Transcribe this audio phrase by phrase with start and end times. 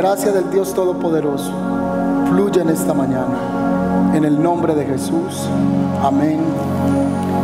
[0.00, 1.52] gracia del Dios Todopoderoso
[2.30, 4.14] fluya en esta mañana.
[4.14, 5.46] En el nombre de Jesús.
[6.02, 6.38] Amén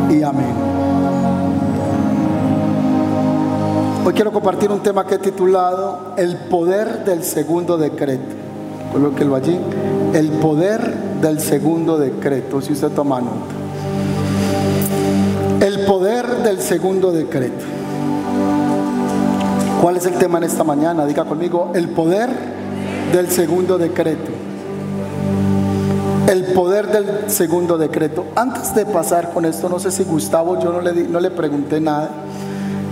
[0.08, 0.54] y amén.
[4.06, 8.34] Hoy quiero compartir un tema que he titulado El poder del segundo decreto.
[8.90, 9.60] Colóquelo allí.
[10.14, 13.54] El poder del segundo decreto, si usted toma nota.
[15.60, 17.66] El poder del segundo decreto.
[19.82, 21.04] ¿Cuál es el tema en esta mañana?
[21.04, 22.45] Diga conmigo, el poder
[23.12, 24.30] del segundo decreto.
[26.28, 28.26] El poder del segundo decreto.
[28.34, 31.80] Antes de pasar con esto, no sé si Gustavo, yo no le, no le pregunté
[31.80, 32.10] nada,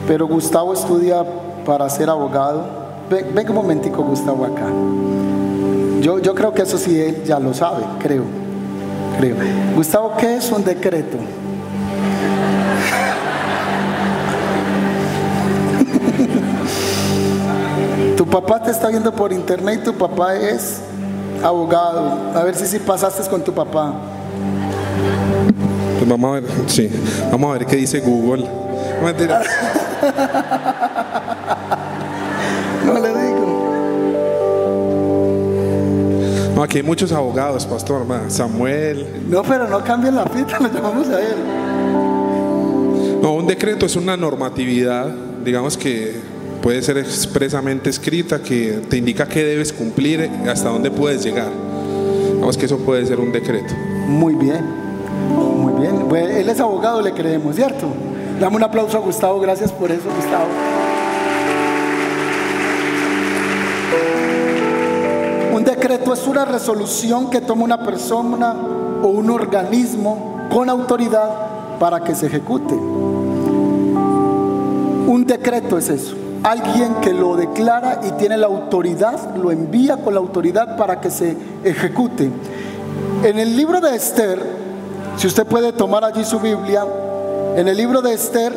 [0.06, 1.24] pero Gustavo estudia
[1.64, 2.64] para ser abogado.
[3.10, 4.66] Ven, ven un momentico, Gustavo, acá.
[6.00, 8.24] Yo, yo creo que eso sí él ya lo sabe, creo.
[9.18, 9.36] Creo.
[9.74, 11.18] Gustavo, ¿qué es un decreto?
[18.16, 20.80] Tu papá te está viendo por internet y tu papá es
[21.42, 22.32] abogado.
[22.34, 23.92] A ver si si pasaste con tu papá.
[25.98, 26.88] Pues vamos a ver, sí.
[27.30, 28.44] Vamos a ver qué dice Google.
[28.44, 29.42] No, mentira.
[32.86, 33.44] no le digo.
[36.54, 38.06] No, aquí hay muchos abogados, pastor.
[38.28, 39.24] Samuel.
[39.28, 41.36] No, pero no cambien la pita, lo llamamos a él.
[43.20, 45.08] No, un decreto es una normatividad,
[45.42, 46.33] digamos que
[46.64, 51.50] puede ser expresamente escrita que te indica qué debes cumplir, hasta dónde puedes llegar.
[52.40, 53.74] Vamos que eso puede ser un decreto.
[54.08, 54.64] Muy bien,
[55.58, 56.06] muy bien.
[56.38, 57.86] él es abogado, le creemos, ¿cierto?
[58.40, 60.46] Dame un aplauso a Gustavo, gracias por eso, Gustavo.
[65.52, 68.56] Un decreto es una resolución que toma una persona
[69.02, 72.72] o un organismo con autoridad para que se ejecute.
[75.12, 80.14] Un decreto es eso alguien que lo declara y tiene la autoridad, lo envía con
[80.14, 82.30] la autoridad para que se ejecute.
[83.24, 84.38] En el libro de Esther,
[85.16, 86.84] si usted puede tomar allí su Biblia,
[87.56, 88.52] en el libro de Esther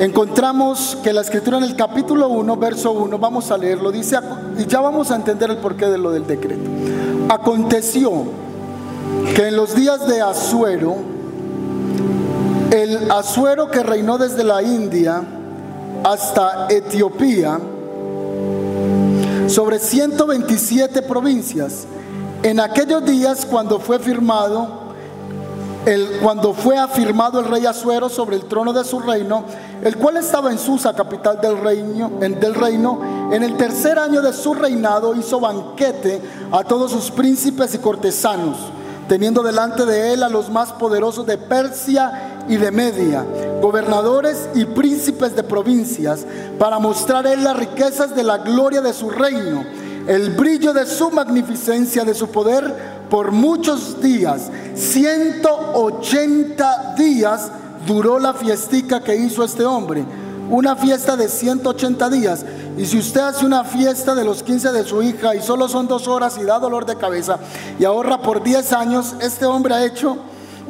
[0.00, 4.16] encontramos que la escritura en el capítulo 1, verso 1, vamos a leerlo, dice,
[4.58, 6.70] y ya vamos a entender el porqué de lo del decreto.
[7.28, 8.24] Aconteció
[9.36, 10.96] que en los días de Asuero,
[12.70, 15.22] el Asuero que reinó desde la India,
[16.04, 17.58] hasta Etiopía,
[19.48, 21.86] sobre 127 provincias.
[22.42, 24.80] En aquellos días cuando fue firmado
[25.86, 29.44] el, cuando fue afirmado el rey Asuero sobre el trono de su reino,
[29.82, 34.20] el cual estaba en Susa, capital del reino, en, del reino, en el tercer año
[34.22, 36.20] de su reinado hizo banquete
[36.52, 38.56] a todos sus príncipes y cortesanos,
[39.08, 43.24] teniendo delante de él a los más poderosos de Persia y de Media,
[43.62, 46.26] gobernadores y príncipes de provincias,
[46.58, 49.64] para mostrar él las riquezas de la gloria de su reino,
[50.08, 54.50] el brillo de su magnificencia, de su poder, por muchos días.
[54.74, 57.52] 180 días
[57.86, 60.04] duró la fiestica que hizo este hombre.
[60.50, 62.44] Una fiesta de 180 días.
[62.76, 65.86] Y si usted hace una fiesta de los 15 de su hija y solo son
[65.86, 67.38] dos horas y da dolor de cabeza
[67.78, 70.16] y ahorra por 10 años, este hombre ha hecho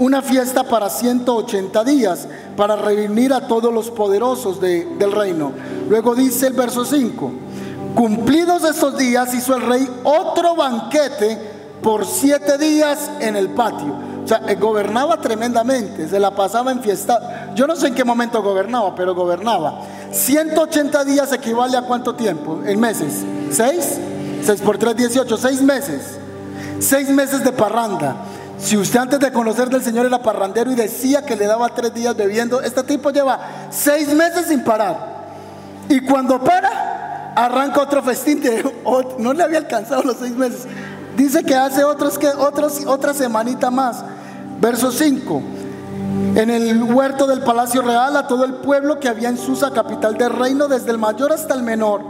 [0.01, 5.53] una fiesta para 180 días, para reunir a todos los poderosos del reino.
[5.89, 7.31] Luego dice el verso 5,
[7.95, 11.39] cumplidos estos días hizo el rey otro banquete
[11.83, 13.95] por siete días en el patio.
[14.25, 17.53] O sea, eh, gobernaba tremendamente, se la pasaba en fiesta.
[17.55, 19.83] Yo no sé en qué momento gobernaba, pero gobernaba.
[20.13, 22.61] 180 días equivale a cuánto tiempo?
[22.65, 23.25] En meses.
[23.51, 23.99] ¿Seis?
[24.43, 25.37] 6 por 3, 18.
[25.37, 26.19] Seis meses.
[26.79, 28.17] Seis meses de parranda.
[28.63, 31.95] Si usted antes de conocer del Señor era parrandero y decía que le daba tres
[31.95, 33.41] días bebiendo, este tipo lleva
[33.71, 35.21] seis meses sin parar.
[35.89, 38.43] Y cuando para, arranca otro festín.
[39.19, 40.67] no le había alcanzado los seis meses.
[41.17, 44.05] Dice que hace otros que otros, otra semanita más.
[44.61, 45.43] Verso 5.
[46.35, 50.17] En el huerto del palacio real a todo el pueblo que había en Susa, capital
[50.17, 52.03] del reino, desde el mayor hasta el menor,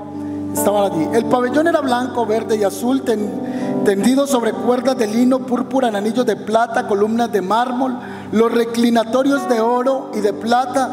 [0.54, 1.08] estaban allí.
[1.12, 6.26] El pabellón era blanco, verde y azul, tendido sobre cuerdas de lino, púrpura en anillos
[6.26, 7.96] de plata, columnas de mármol,
[8.32, 10.90] los reclinatorios de oro y de plata,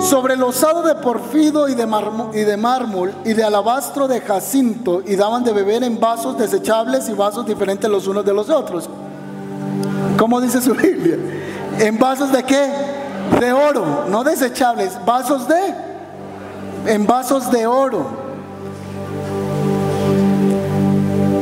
[0.00, 4.20] sobre el osado de porfido y de, mármol, y de mármol y de alabastro de
[4.20, 8.50] jacinto, y daban de beber en vasos desechables y vasos diferentes los unos de los
[8.50, 8.88] otros.
[10.18, 11.16] ¿Cómo dice su Biblia?
[11.78, 12.70] ¿En vasos de qué?
[13.40, 15.74] De oro, no desechables, vasos de,
[16.86, 18.23] en vasos de oro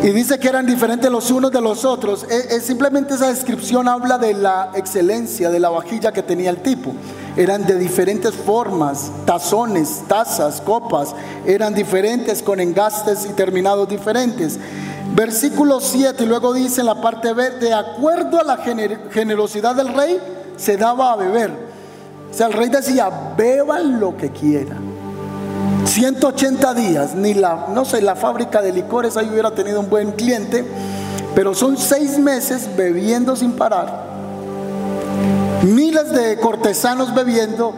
[0.03, 2.25] Y dice que eran diferentes los unos de los otros.
[2.25, 6.57] Es, es simplemente esa descripción habla de la excelencia de la vajilla que tenía el
[6.57, 6.93] tipo.
[7.37, 11.15] Eran de diferentes formas, tazones, tazas, copas,
[11.47, 14.59] eran diferentes con engastes y terminados diferentes.
[15.15, 19.95] Versículo 7 y luego dice en la parte B, de acuerdo a la generosidad del
[19.95, 20.19] rey,
[20.57, 21.51] se daba a beber.
[22.31, 24.92] O sea, el rey decía, beban lo que quieran.
[25.84, 30.12] 180 días, ni la, no sé, la fábrica de licores ahí hubiera tenido un buen
[30.12, 30.64] cliente,
[31.34, 34.12] pero son seis meses bebiendo sin parar.
[35.62, 37.75] Miles de cortesanos bebiendo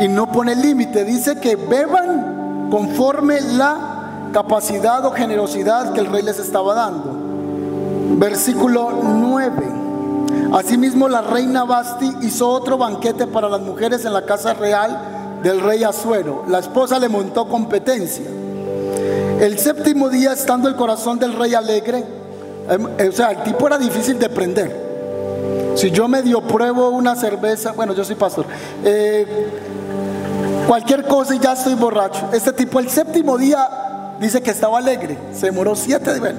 [0.00, 1.04] y no pone límite.
[1.04, 7.12] Dice que beban conforme la capacidad o generosidad que el rey les estaba dando.
[8.18, 9.86] Versículo 9.
[10.52, 15.60] Asimismo la reina Basti hizo otro banquete para las mujeres en la casa real del
[15.60, 16.44] rey Azuero.
[16.48, 18.26] La esposa le montó competencia.
[19.40, 22.04] El séptimo día, estando el corazón del rey alegre,
[22.68, 24.86] em, o sea, el tipo era difícil de prender.
[25.74, 28.46] Si yo medio pruebo una cerveza, bueno, yo soy pastor,
[28.82, 29.26] eh,
[30.66, 32.30] cualquier cosa y ya estoy borracho.
[32.32, 36.34] Este tipo, el séptimo día, dice que estaba alegre, se demoró siete días.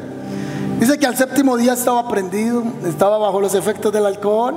[0.79, 4.55] Dice que al séptimo día estaba prendido, estaba bajo los efectos del alcohol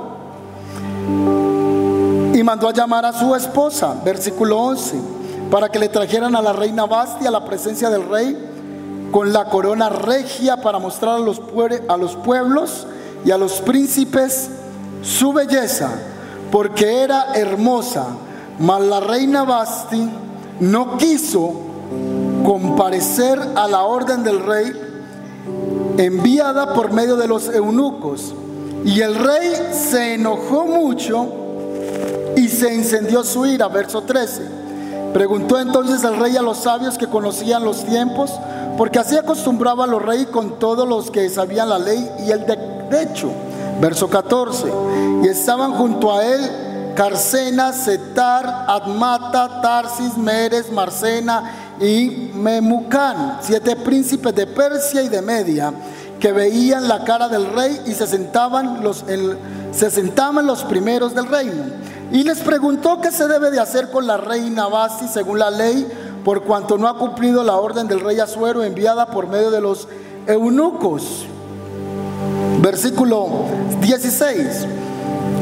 [2.33, 4.95] y mandó a llamar a su esposa, versículo 11,
[5.49, 9.45] para que le trajeran a la reina Basti a la presencia del rey con la
[9.45, 11.41] corona regia para mostrar a los,
[11.89, 12.87] a los pueblos
[13.25, 14.49] y a los príncipes
[15.01, 15.89] su belleza,
[16.51, 18.07] porque era hermosa.
[18.59, 20.09] Mas la reina Basti
[20.61, 21.53] no quiso
[22.45, 24.71] comparecer a la orden del rey
[25.97, 28.33] enviada por medio de los eunucos.
[28.85, 31.41] Y el rey se enojó mucho
[32.35, 33.67] y se encendió su ira.
[33.67, 34.61] Verso 13.
[35.13, 38.31] Preguntó entonces el rey a los sabios que conocían los tiempos,
[38.77, 42.45] porque así acostumbraba a los reyes con todos los que sabían la ley y el
[42.45, 43.31] derecho.
[43.81, 44.71] Verso 14.
[45.23, 46.41] Y estaban junto a él
[46.95, 55.73] Carcena, Setar, Admata, Tarsis, Meres, Marcena y Memucán, siete príncipes de Persia y de Media,
[56.19, 59.03] que veían la cara del rey y se sentaban los,
[59.71, 61.63] se sentaban los primeros del reino.
[62.11, 65.87] Y les preguntó qué se debe de hacer con la reina Basti según la ley,
[66.25, 69.87] por cuanto no ha cumplido la orden del rey Azuero enviada por medio de los
[70.27, 71.25] eunucos.
[72.61, 73.27] Versículo
[73.79, 74.67] 16.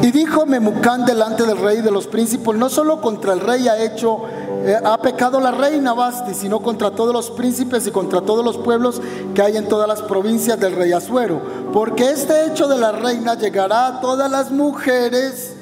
[0.04, 3.84] Y dijo Memucán delante del rey de los príncipes, no solo contra el rey ha
[3.84, 4.22] hecho,
[4.64, 8.58] eh, ha pecado la reina Basti, sino contra todos los príncipes y contra todos los
[8.58, 9.02] pueblos
[9.34, 11.42] que hay en todas las provincias del rey Azuero.
[11.74, 15.56] Porque este hecho de la reina llegará a todas las mujeres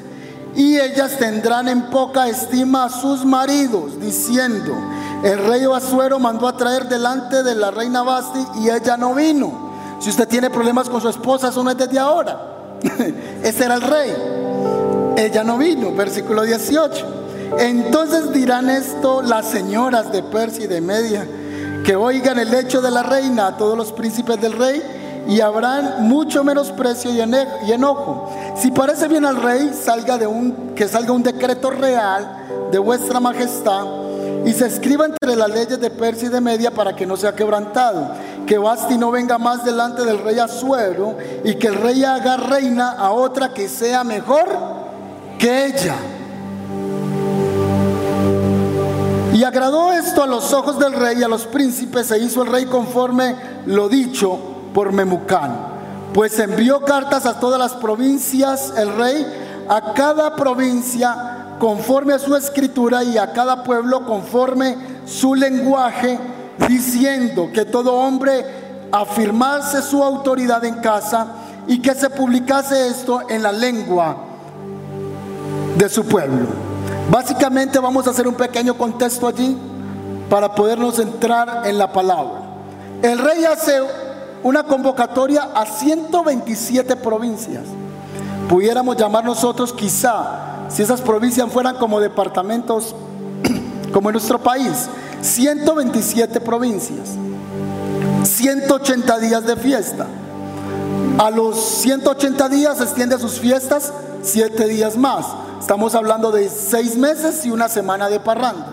[0.57, 4.73] y ellas tendrán en poca estima a sus maridos, diciendo,
[5.23, 9.67] el rey Asuero mandó a traer delante de la reina Basti y ella no vino.
[9.99, 12.39] Si usted tiene problemas con su esposa, eso no es desde ahora.
[13.43, 14.13] Ese era el rey.
[15.15, 17.05] Ella no vino, versículo 18.
[17.59, 21.27] Entonces dirán esto las señoras de Persia y de Media,
[21.85, 24.81] que oigan el hecho de la reina a todos los príncipes del rey
[25.27, 28.31] y habrán mucho menos precio y enojo.
[28.55, 33.19] Si parece bien al rey, salga de un, que salga un decreto real de vuestra
[33.19, 33.85] majestad
[34.45, 37.33] y se escriba entre las leyes de Persia y de Media para que no sea
[37.33, 38.11] quebrantado.
[38.45, 42.91] Que Basti no venga más delante del rey Azuero y que el rey haga reina
[42.91, 44.47] a otra que sea mejor
[45.37, 45.95] que ella.
[49.33, 52.51] Y agradó esto a los ojos del rey y a los príncipes, e hizo el
[52.51, 55.57] rey conforme lo dicho por Memucán.
[56.13, 59.25] Pues envió cartas a todas las provincias el rey,
[59.67, 66.19] a cada provincia conforme a su escritura y a cada pueblo conforme su lenguaje,
[66.67, 68.45] diciendo que todo hombre
[68.91, 71.25] afirmase su autoridad en casa
[71.65, 74.15] y que se publicase esto en la lengua
[75.75, 76.45] de su pueblo.
[77.09, 79.57] Básicamente vamos a hacer un pequeño contexto allí
[80.29, 82.41] para podernos entrar en la palabra.
[83.01, 83.81] El rey hace
[84.43, 87.63] una convocatoria a 127 provincias.
[88.49, 92.95] Pudiéramos llamar nosotros quizá, si esas provincias fueran como departamentos,
[93.93, 94.87] como en nuestro país,
[95.21, 97.09] 127 provincias,
[98.23, 100.05] 180 días de fiesta.
[101.17, 103.91] A los 180 días extiende sus fiestas
[104.21, 105.25] 7 días más.
[105.59, 108.67] Estamos hablando de 6 meses y una semana de parranda.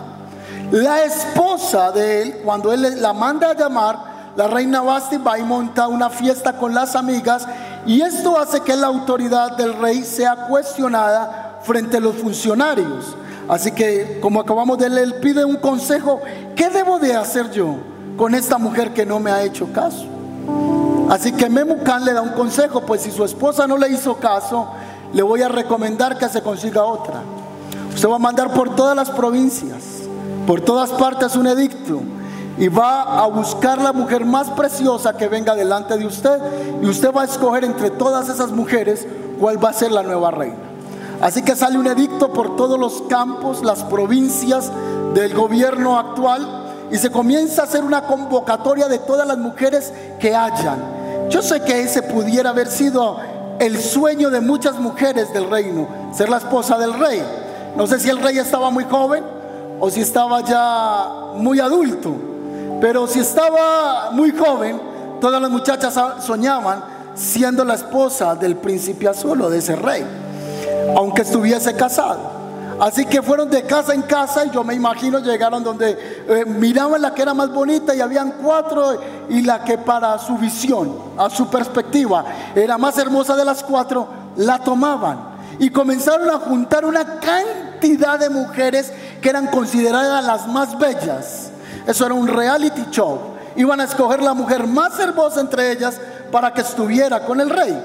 [0.71, 4.04] La esposa de él, cuando él la manda a llamar,
[4.35, 7.47] la reina Basti va y monta una fiesta con las amigas
[7.85, 13.15] y esto hace que la autoridad del rey sea cuestionada frente a los funcionarios.
[13.47, 16.19] Así que, como acabamos de leer, pide un consejo,
[16.55, 17.77] ¿qué debo de hacer yo
[18.17, 20.05] con esta mujer que no me ha hecho caso?
[21.09, 24.67] Así que Memucán le da un consejo, pues si su esposa no le hizo caso,
[25.13, 27.21] le voy a recomendar que se consiga otra.
[27.93, 29.83] Usted va a mandar por todas las provincias,
[30.45, 32.01] por todas partes un edicto
[32.57, 36.39] y va a buscar la mujer más preciosa que venga delante de usted
[36.81, 39.05] y usted va a escoger entre todas esas mujeres
[39.39, 40.55] cuál va a ser la nueva reina.
[41.21, 44.71] Así que sale un edicto por todos los campos, las provincias
[45.13, 50.35] del gobierno actual y se comienza a hacer una convocatoria de todas las mujeres que
[50.35, 51.29] hayan.
[51.29, 53.17] Yo sé que ese pudiera haber sido
[53.59, 57.21] el sueño de muchas mujeres del reino, ser la esposa del rey.
[57.75, 59.23] No sé si el rey estaba muy joven
[59.79, 62.13] o si estaba ya muy adulto,
[62.81, 64.79] pero si estaba muy joven,
[65.21, 66.83] todas las muchachas soñaban
[67.15, 70.05] siendo la esposa del príncipe azul o de ese rey,
[70.95, 72.35] aunque estuviese casado.
[72.79, 77.01] Así que fueron de casa en casa y yo me imagino llegaron donde eh, miraban
[77.01, 81.29] la que era más bonita y habían cuatro y la que para su visión, a
[81.29, 85.35] su perspectiva, era más hermosa de las cuatro, la tomaban.
[85.57, 88.91] Y comenzaron a juntar una cantidad de mujeres
[89.21, 91.44] que eran consideradas las más bellas.
[91.87, 93.35] Eso era un reality show.
[93.55, 95.99] Iban a escoger la mujer más hermosa entre ellas
[96.31, 97.77] para que estuviera con el rey.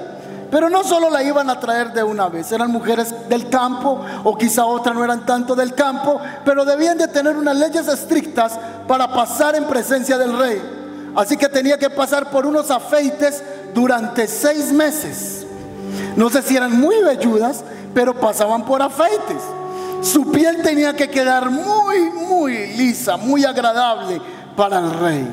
[0.49, 4.37] Pero no solo la iban a traer de una vez, eran mujeres del campo o
[4.37, 9.13] quizá otras no eran tanto del campo, pero debían de tener unas leyes estrictas para
[9.13, 10.61] pasar en presencia del rey.
[11.15, 13.41] Así que tenía que pasar por unos afeites
[13.73, 15.45] durante seis meses.
[16.17, 19.41] No sé si eran muy velludas, pero pasaban por afeites.
[20.01, 24.21] Su piel tenía que quedar muy, muy lisa, muy agradable
[24.55, 25.27] para el rey.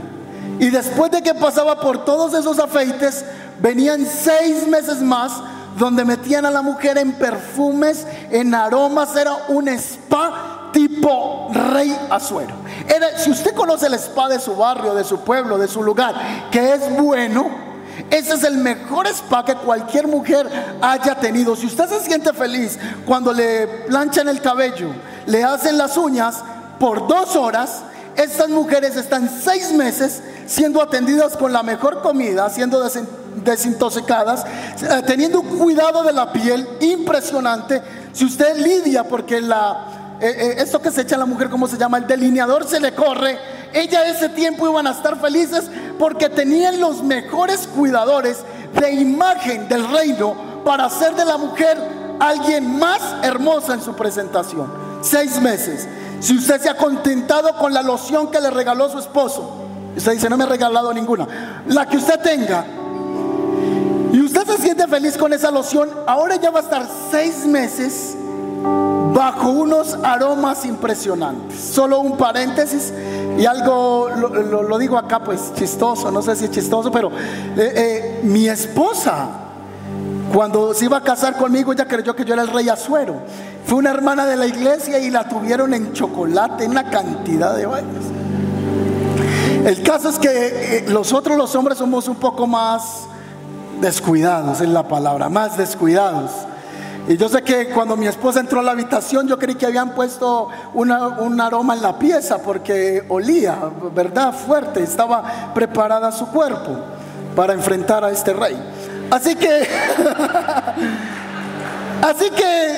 [0.61, 3.25] Y después de que pasaba por todos esos afeites,
[3.61, 5.33] Venían seis meses más
[5.77, 12.55] donde metían a la mujer en perfumes, en aromas, era un spa tipo rey Azuero.
[12.89, 16.15] Era, si usted conoce el spa de su barrio, de su pueblo, de su lugar,
[16.51, 17.68] que es bueno,
[18.11, 20.49] ese es el mejor spa que cualquier mujer
[20.81, 21.57] haya tenido.
[21.57, 24.91] Si usted se siente feliz cuando le planchan el cabello,
[25.27, 26.43] le hacen las uñas
[26.79, 27.83] por dos horas,
[28.17, 32.83] estas mujeres están seis meses siendo atendidas con la mejor comida, siendo
[33.45, 34.45] desintoxicadas,
[34.83, 37.81] eh, teniendo un cuidado de la piel impresionante.
[38.13, 41.69] Si usted lidia porque la, eh, eh, esto que se echa a la mujer, ¿cómo
[41.69, 41.99] se llama?
[41.99, 43.39] El delineador se le corre.
[43.73, 48.39] Ella ese tiempo iban a estar felices porque tenían los mejores cuidadores
[48.81, 50.35] de imagen del reino
[50.65, 51.79] para hacer de la mujer
[52.19, 54.73] alguien más hermosa en su presentación.
[55.03, 55.87] Seis meses.
[56.21, 60.29] Si usted se ha contentado con la loción que le regaló su esposo, usted dice,
[60.29, 61.63] no me ha regalado ninguna.
[61.69, 62.65] La que usted tenga,
[64.13, 68.17] y usted se siente feliz con esa loción, ahora ya va a estar seis meses
[69.13, 71.59] bajo unos aromas impresionantes.
[71.61, 72.93] Solo un paréntesis
[73.39, 78.21] y algo, lo, digo acá pues chistoso, no sé si es chistoso, pero eh, eh,
[78.25, 79.29] mi esposa,
[80.33, 83.17] cuando se iba a casar conmigo, ella creyó que yo era el rey Azuero.
[83.65, 87.67] Fue una hermana de la iglesia y la tuvieron en chocolate, en una cantidad de
[87.67, 88.05] vainas.
[89.65, 93.07] El caso es que nosotros eh, los hombres somos un poco más
[93.81, 96.31] descuidados, es la palabra, más descuidados.
[97.09, 99.95] Y yo sé que cuando mi esposa entró a la habitación, yo creí que habían
[99.95, 103.59] puesto un aroma en la pieza porque olía,
[103.95, 104.35] ¿verdad?
[104.35, 106.77] Fuerte, estaba preparada su cuerpo
[107.35, 108.63] para enfrentar a este rey.
[109.11, 109.49] Así que,
[112.03, 112.77] así que,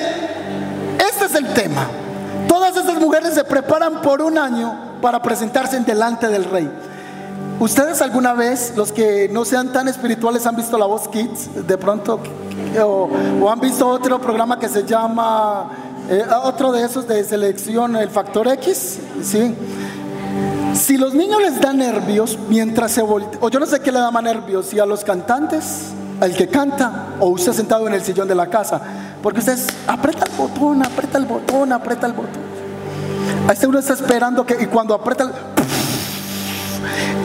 [1.09, 1.87] este es el tema.
[2.47, 6.71] Todas estas mujeres se preparan por un año para presentarse en delante del rey.
[7.61, 11.77] ¿Ustedes alguna vez, los que no sean tan espirituales, han visto La Voz Kids de
[11.77, 12.19] pronto?
[12.83, 13.07] O,
[13.51, 15.69] han visto otro programa que se llama,
[16.09, 18.97] eh, otro de esos de selección, el Factor X?
[19.21, 19.55] ¿sí?
[20.73, 23.99] Si los niños les dan nervios mientras se voltean, o yo no sé qué le
[23.99, 25.89] da más nervios, si a los cantantes,
[26.19, 28.81] al que canta, o usted sentado en el sillón de la casa,
[29.21, 32.41] porque ustedes aprieta el botón, aprieta el botón, aprieta el botón.
[33.47, 35.31] A este uno está esperando que, y cuando aprieta el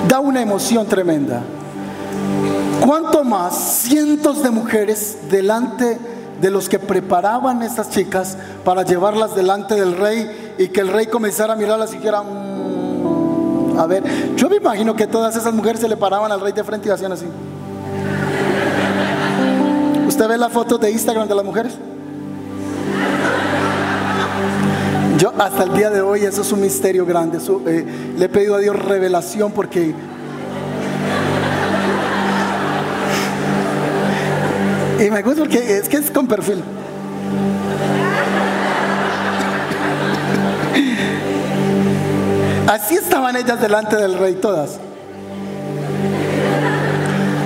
[0.08, 1.42] da una emoción tremenda.
[2.84, 5.98] ¿Cuánto más cientos de mujeres delante
[6.40, 11.06] de los que preparaban estas chicas para llevarlas delante del rey y que el rey
[11.06, 14.04] comenzara a mirarlas y dijera, mm, a ver,
[14.36, 16.92] yo me imagino que todas esas mujeres se le paraban al rey de frente y
[16.92, 17.26] hacían así.
[20.06, 21.72] ¿Usted ve la foto de Instagram de las mujeres?
[25.18, 27.38] Yo hasta el día de hoy, eso es un misterio grande.
[27.66, 27.86] Eh,
[28.18, 29.94] le he pedido a Dios revelación porque...
[34.98, 36.62] Y me gusta porque es que es con perfil.
[42.66, 44.80] Así estaban ellas delante del rey todas.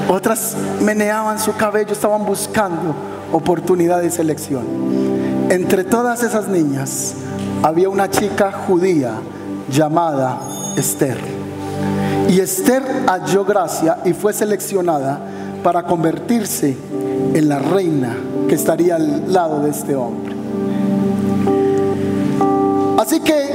[0.09, 2.95] Otras meneaban su cabello, estaban buscando
[3.33, 4.65] oportunidad de selección.
[5.51, 7.15] Entre todas esas niñas
[7.63, 9.15] había una chica judía
[9.71, 10.41] llamada
[10.77, 11.19] Esther.
[12.29, 15.19] Y Esther halló gracia y fue seleccionada
[15.63, 16.77] para convertirse
[17.35, 18.17] en la reina
[18.49, 20.35] que estaría al lado de este hombre.
[22.99, 23.51] Así que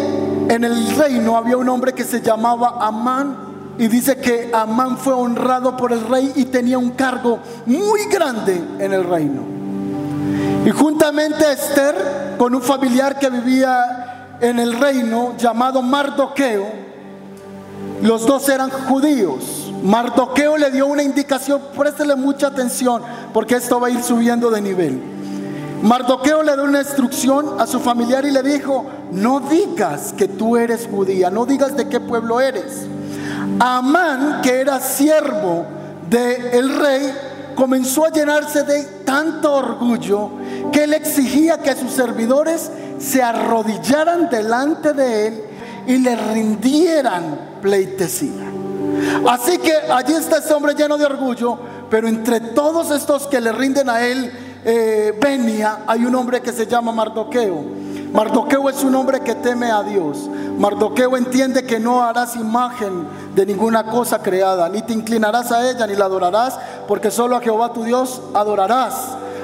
[0.49, 3.37] en el reino había un hombre que se llamaba Amán
[3.77, 8.61] y dice que Amán fue honrado por el rey y tenía un cargo muy grande
[8.79, 9.41] en el reino.
[10.65, 16.65] Y juntamente Esther, con un familiar que vivía en el reino llamado Mardoqueo,
[18.01, 19.71] los dos eran judíos.
[19.83, 23.01] Mardoqueo le dio una indicación, préstele mucha atención,
[23.33, 25.01] porque esto va a ir subiendo de nivel.
[25.81, 30.57] Mardoqueo le dio una instrucción a su familiar y le dijo, no digas que tú
[30.57, 32.87] eres judía, no digas de qué pueblo eres.
[33.59, 35.65] Amán, que era siervo
[36.09, 37.13] del rey,
[37.55, 40.29] comenzó a llenarse de tanto orgullo
[40.71, 42.69] que él exigía que sus servidores
[42.99, 45.43] se arrodillaran delante de él
[45.87, 48.51] y le rindieran pleitesía.
[49.27, 51.57] Así que allí está este hombre lleno de orgullo,
[51.89, 54.31] pero entre todos estos que le rinden a él
[54.63, 57.63] eh, venia, hay un hombre que se llama Mardoqueo.
[58.15, 60.29] Mardoqueo es un hombre que teme a Dios.
[60.57, 63.05] Mardoqueo entiende que no harás imagen
[63.35, 66.57] de ninguna cosa creada, ni te inclinarás a ella, ni la adorarás,
[66.87, 68.95] porque solo a Jehová tu Dios adorarás.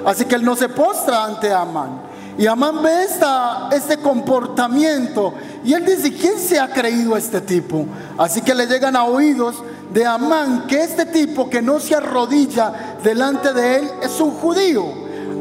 [0.06, 2.02] Así que él no se postra ante Amán.
[2.38, 5.34] Y Amán ve esta, este comportamiento
[5.66, 7.86] y él dice, ¿quién se ha creído este tipo?
[8.18, 9.62] Así que le llegan a oídos
[9.94, 14.86] de Amán que este tipo que no se arrodilla delante de él es un judío.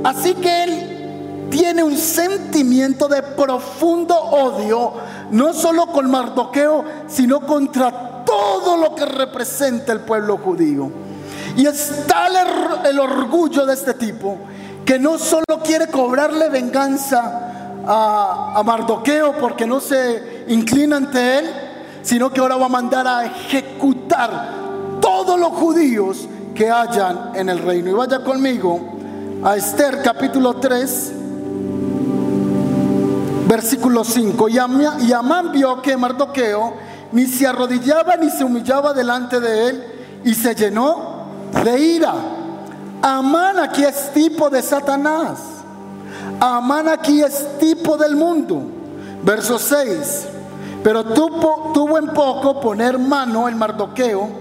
[0.02, 0.89] Así que él
[1.50, 4.92] tiene un sentimiento de profundo odio,
[5.32, 10.90] no solo con Mardoqueo, sino contra todo lo que representa el pueblo judío.
[11.56, 12.32] Y es tal
[12.86, 14.38] el, orgullo de este tipo
[14.84, 21.50] que no solo quiere cobrarle venganza a, a, Mardoqueo porque no se inclina ante él,
[22.02, 24.60] sino que ahora va a mandar a ejecutar
[25.00, 27.90] todos los judíos que hayan en el reino.
[27.90, 28.80] Y vaya conmigo
[29.42, 31.12] a Esther capítulo 3,
[33.50, 34.48] versículo 5.
[34.48, 36.72] Y, Amán vio que Mardoqueo
[37.10, 39.84] ni se arrodillaba ni se humillaba delante de él
[40.24, 41.26] y se llenó
[41.64, 42.14] de ira.
[43.02, 45.40] Amán aquí es tipo de Satanás.
[46.38, 48.62] Amán aquí es tipo del mundo.
[49.24, 50.26] Verso 6.
[50.84, 54.40] Pero tuvo, tuvo en poco poner mano en Mardoqueo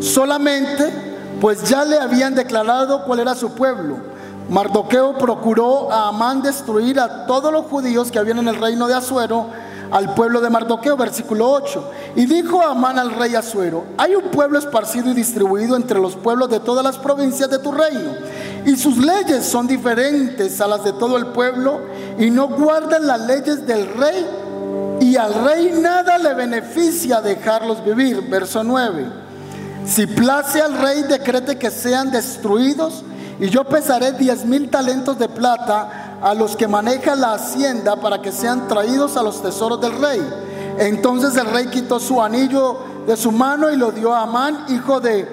[0.00, 4.11] solamente pues ya le habían declarado cuál era su pueblo.
[4.52, 8.92] Mardoqueo procuró a Amán destruir a todos los judíos que habían en el reino de
[8.92, 9.46] Azuero
[9.90, 11.90] al pueblo de Mardoqueo, versículo 8.
[12.16, 16.50] Y dijo Amán al rey Asuero, hay un pueblo esparcido y distribuido entre los pueblos
[16.50, 18.10] de todas las provincias de tu reino,
[18.66, 21.80] y sus leyes son diferentes a las de todo el pueblo,
[22.18, 24.26] y no guardan las leyes del rey,
[25.00, 28.20] y al rey nada le beneficia dejarlos vivir.
[28.28, 29.06] Verso 9.
[29.86, 33.02] Si place al rey, decrete que sean destruidos,
[33.42, 38.22] y yo pesaré diez mil talentos de plata a los que manejan la hacienda para
[38.22, 40.22] que sean traídos a los tesoros del rey.
[40.78, 45.00] Entonces el rey quitó su anillo de su mano y lo dio a Amán, hijo
[45.00, 45.26] de,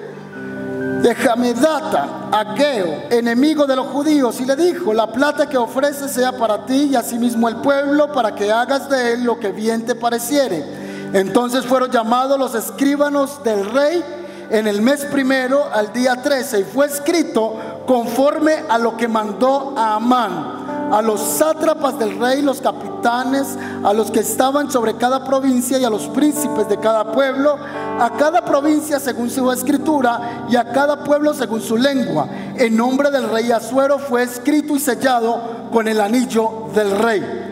[1.00, 6.32] de Jamedata, Ageo, enemigo de los judíos, y le dijo, la plata que ofrece sea
[6.32, 9.94] para ti y asimismo el pueblo, para que hagas de él lo que bien te
[9.94, 10.64] pareciere.
[11.12, 14.04] Entonces fueron llamados los escribanos del rey
[14.50, 19.74] en el mes primero al día 13 y fue escrito conforme a lo que mandó
[19.76, 25.24] a Amán a los sátrapas del rey, los capitanes, a los que estaban sobre cada
[25.24, 27.56] provincia y a los príncipes de cada pueblo,
[27.98, 32.28] a cada provincia según su escritura y a cada pueblo según su lengua.
[32.56, 37.46] En nombre del rey Azuero fue escrito y sellado con el anillo del rey.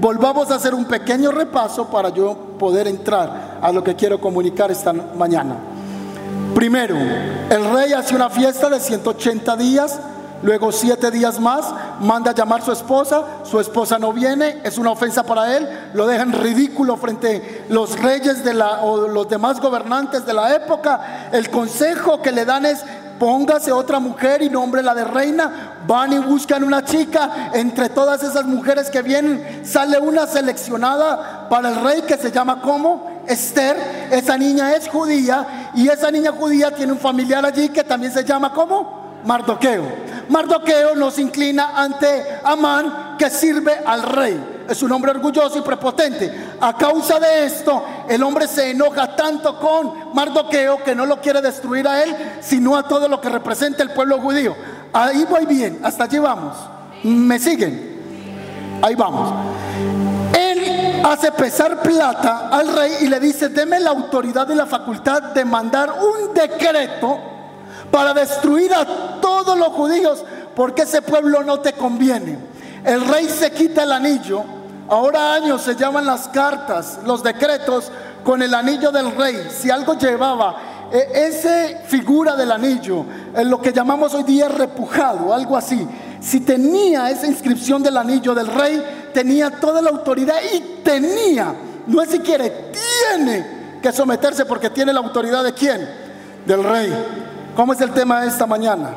[0.00, 4.70] Volvamos a hacer un pequeño repaso para yo poder entrar a lo que quiero comunicar
[4.70, 5.73] esta mañana.
[6.54, 6.96] Primero,
[7.50, 10.00] el rey hace una fiesta de 180 días
[10.44, 14.76] Luego siete días más manda a llamar a su esposa, su esposa no viene, es
[14.76, 19.26] una ofensa para él, lo dejan ridículo frente a los reyes de la, o los
[19.26, 21.30] demás gobernantes de la época.
[21.32, 22.84] El consejo que le dan es
[23.18, 25.73] póngase otra mujer y la de reina.
[25.86, 27.50] Van y buscan una chica.
[27.52, 32.60] Entre todas esas mujeres que vienen, sale una seleccionada para el rey que se llama
[32.60, 34.08] como Esther.
[34.10, 38.24] Esa niña es judía y esa niña judía tiene un familiar allí que también se
[38.24, 39.84] llama como Mardoqueo.
[40.28, 44.50] Mardoqueo nos inclina ante Amán que sirve al rey.
[44.68, 46.32] es un hombre orgulloso y prepotente.
[46.60, 51.42] A causa de esto, el hombre se enoja tanto con Mardoqueo que no lo quiere
[51.42, 54.56] destruir a él, sino a todo lo que representa el pueblo judío.
[54.94, 56.56] Ahí voy bien, hasta allí vamos.
[57.02, 58.78] ¿Me siguen?
[58.80, 59.34] Ahí vamos.
[60.32, 65.34] Él hace pesar plata al rey y le dice, deme la autoridad y la facultad
[65.34, 67.18] de mandar un decreto
[67.90, 68.86] para destruir a
[69.20, 72.38] todos los judíos, porque ese pueblo no te conviene.
[72.84, 74.44] El rey se quita el anillo.
[74.88, 77.90] Ahora años se llaman las cartas, los decretos
[78.22, 79.48] con el anillo del rey.
[79.50, 80.54] Si algo llevaba
[80.94, 83.04] esa figura del anillo,
[83.44, 85.86] lo que llamamos hoy día repujado, algo así.
[86.20, 91.54] Si tenía esa inscripción del anillo del rey, tenía toda la autoridad y tenía,
[91.86, 92.70] no es si quiere,
[93.10, 93.44] tiene
[93.82, 95.86] que someterse porque tiene la autoridad de quién?
[96.46, 96.92] Del rey.
[97.56, 98.90] ¿Cómo es el tema de esta mañana?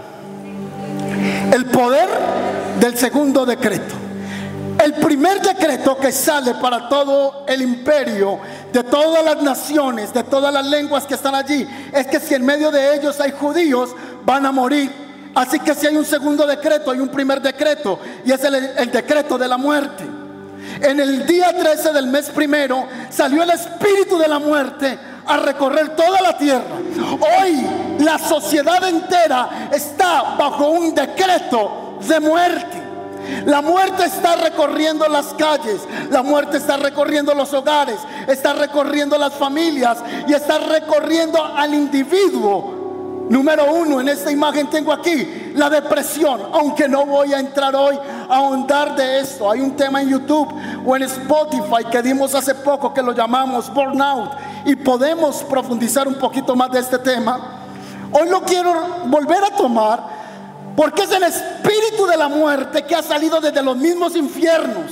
[1.51, 2.07] El poder
[2.79, 3.95] del segundo decreto.
[4.83, 8.39] El primer decreto que sale para todo el imperio,
[8.77, 12.45] de todas las naciones, de todas las lenguas que están allí, es que si en
[12.45, 14.91] medio de ellos hay judíos, van a morir.
[15.33, 19.35] Así que si hay un segundo decreto, hay un primer decreto, y es el, decreto
[19.35, 20.03] de la muerte.
[20.79, 25.95] En el día 13 del mes primero salió el espíritu de la muerte a recorrer
[25.95, 26.75] toda la tierra.
[27.39, 27.65] Hoy
[27.97, 32.86] la sociedad entera está bajo un decreto de muerte.
[33.45, 39.33] La muerte está recorriendo las calles, la muerte está recorriendo los hogares, está recorriendo las
[39.33, 42.77] familias y está recorriendo al individuo.
[43.29, 47.97] Número uno, en esta imagen tengo aquí la depresión, aunque no voy a entrar hoy
[48.29, 49.51] a ahondar de esto.
[49.51, 50.47] Hay un tema en YouTube
[50.85, 54.31] o en Spotify que dimos hace poco que lo llamamos burnout
[54.65, 57.65] y podemos profundizar un poquito más de este tema.
[58.13, 58.73] Hoy lo quiero
[59.07, 60.16] volver a tomar
[60.77, 64.91] porque es el espíritu de la muerte que ha salido desde los mismos infiernos.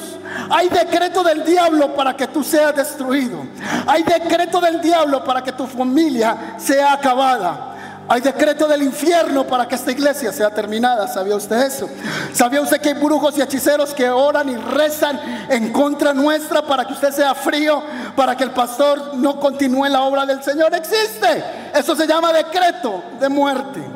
[0.49, 3.45] Hay decreto del diablo para que tú seas destruido.
[3.85, 8.03] Hay decreto del diablo para que tu familia sea acabada.
[8.07, 11.07] Hay decreto del infierno para que esta iglesia sea terminada.
[11.07, 11.87] ¿Sabía usted eso?
[12.33, 15.19] ¿Sabía usted que hay brujos y hechiceros que oran y rezan
[15.49, 17.83] en contra nuestra para que usted sea frío,
[18.15, 20.73] para que el pastor no continúe la obra del Señor?
[20.73, 21.43] Existe.
[21.75, 23.94] Eso se llama decreto de muerte.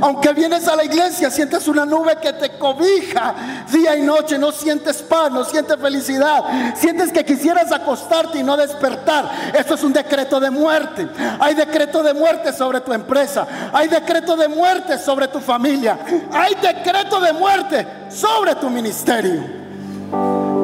[0.00, 3.34] Aunque vienes a la iglesia, sientes una nube que te cobija
[3.70, 6.44] día y noche, no sientes paz, no sientes felicidad,
[6.76, 9.30] sientes que quisieras acostarte y no despertar.
[9.54, 11.08] Esto es un decreto de muerte.
[11.40, 15.98] Hay decreto de muerte sobre tu empresa, hay decreto de muerte sobre tu familia,
[16.32, 19.42] hay decreto de muerte sobre tu ministerio.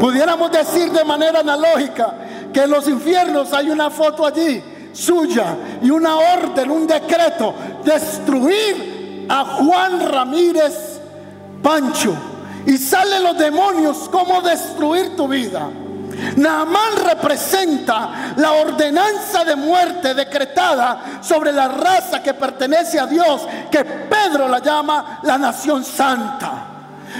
[0.01, 2.15] Pudiéramos decir de manera analógica
[2.53, 9.02] que en los infiernos hay una foto allí suya y una orden, un decreto, destruir
[9.29, 11.01] a Juan Ramírez
[11.63, 12.15] Pancho
[12.67, 15.69] y salen los demonios cómo destruir tu vida.
[16.37, 23.85] Naamán representa la ordenanza de muerte decretada sobre la raza que pertenece a Dios, que
[23.85, 26.69] Pedro la llama la nación santa.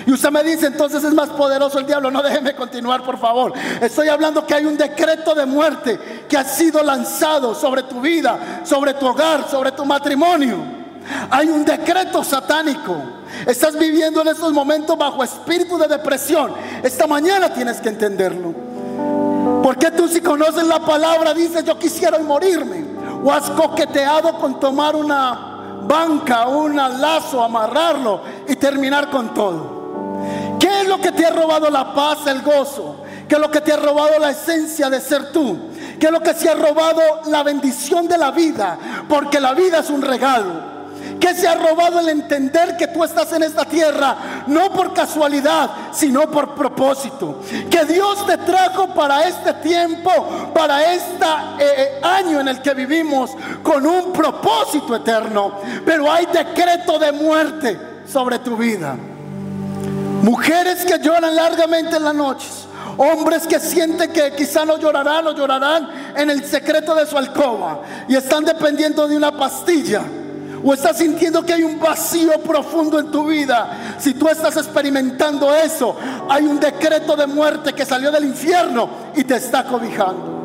[0.07, 2.11] Y usted me dice, entonces es más poderoso el diablo.
[2.11, 3.53] No déjeme continuar, por favor.
[3.81, 8.63] Estoy hablando que hay un decreto de muerte que ha sido lanzado sobre tu vida,
[8.65, 10.82] sobre tu hogar, sobre tu matrimonio.
[11.31, 12.97] Hay un decreto satánico.
[13.47, 16.53] Estás viviendo en estos momentos bajo espíritu de depresión.
[16.83, 18.55] Esta mañana tienes que entenderlo.
[19.63, 22.85] Porque tú si conoces la palabra dices yo quisiera morirme.
[23.25, 29.83] O has coqueteado con tomar una banca, un lazo, amarrarlo y terminar con todo.
[30.59, 32.97] ¿Qué es lo que te ha robado la paz, el gozo?
[33.29, 35.57] ¿Qué es lo que te ha robado la esencia de ser tú?
[35.99, 38.79] ¿Qué es lo que se ha robado la bendición de la vida?
[39.09, 40.72] Porque la vida es un regalo
[41.23, 45.71] que se ha robado el entender que tú estás en esta tierra, no por casualidad,
[45.93, 47.39] sino por propósito.
[47.71, 50.11] Que Dios te trajo para este tiempo,
[50.53, 51.25] para este
[52.03, 53.31] año en el que vivimos,
[53.63, 55.61] con un propósito eterno.
[55.87, 58.97] Pero hay decreto de muerte sobre tu vida.
[60.23, 62.67] Mujeres que lloran largamente en las noches.
[62.97, 67.83] Hombres que sienten que quizá no llorarán o llorarán en el secreto de su alcoba
[68.09, 70.03] y están dependiendo de una pastilla
[70.65, 75.55] o estás sintiendo que hay un vacío profundo en tu vida, si tú estás experimentando
[75.55, 75.97] eso,
[76.29, 80.43] hay un decreto de muerte que salió del infierno y te está cobijando.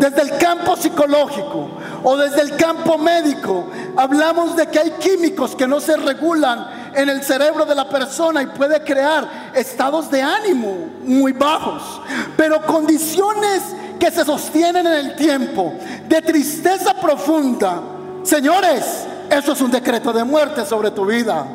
[0.00, 1.70] Desde el campo psicológico
[2.02, 7.08] o desde el campo médico, hablamos de que hay químicos que no se regulan en
[7.08, 12.00] el cerebro de la persona y puede crear estados de ánimo muy bajos,
[12.36, 13.62] pero condiciones
[14.00, 15.74] que se sostienen en el tiempo
[16.08, 17.80] de tristeza profunda.
[18.24, 21.46] Señores, eso es un decreto de muerte sobre tu vida.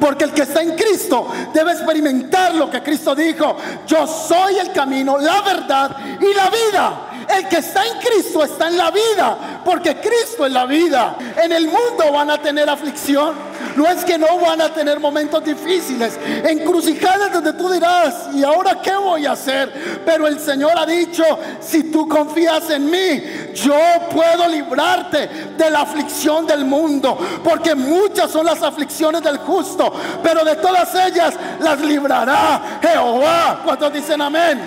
[0.00, 3.56] Porque el que está en Cristo debe experimentar lo que Cristo dijo.
[3.86, 7.10] Yo soy el camino, la verdad y la vida.
[7.28, 11.16] El que está en Cristo está en la vida, porque Cristo es la vida.
[11.42, 13.53] En el mundo van a tener aflicción.
[13.76, 18.80] No es que no van a tener momentos difíciles, encrucijadas donde tú dirás, ¿y ahora
[18.82, 20.02] qué voy a hacer?
[20.04, 21.24] Pero el Señor ha dicho,
[21.60, 23.22] si tú confías en mí,
[23.54, 23.74] yo
[24.10, 30.44] puedo librarte de la aflicción del mundo, porque muchas son las aflicciones del justo, pero
[30.44, 33.60] de todas ellas las librará Jehová.
[33.64, 34.60] ¿Cuántos dicen amén?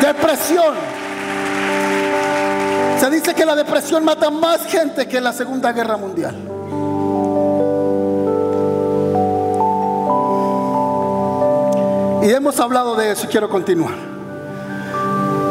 [0.00, 0.74] Depresión.
[2.98, 6.57] Se dice que la depresión mata más gente que la Segunda Guerra Mundial.
[12.22, 13.94] Y hemos hablado de eso y quiero continuar.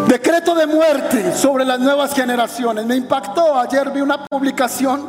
[0.07, 2.85] Decreto de muerte sobre las nuevas generaciones.
[2.85, 3.57] Me impactó.
[3.57, 5.01] Ayer vi una publicación.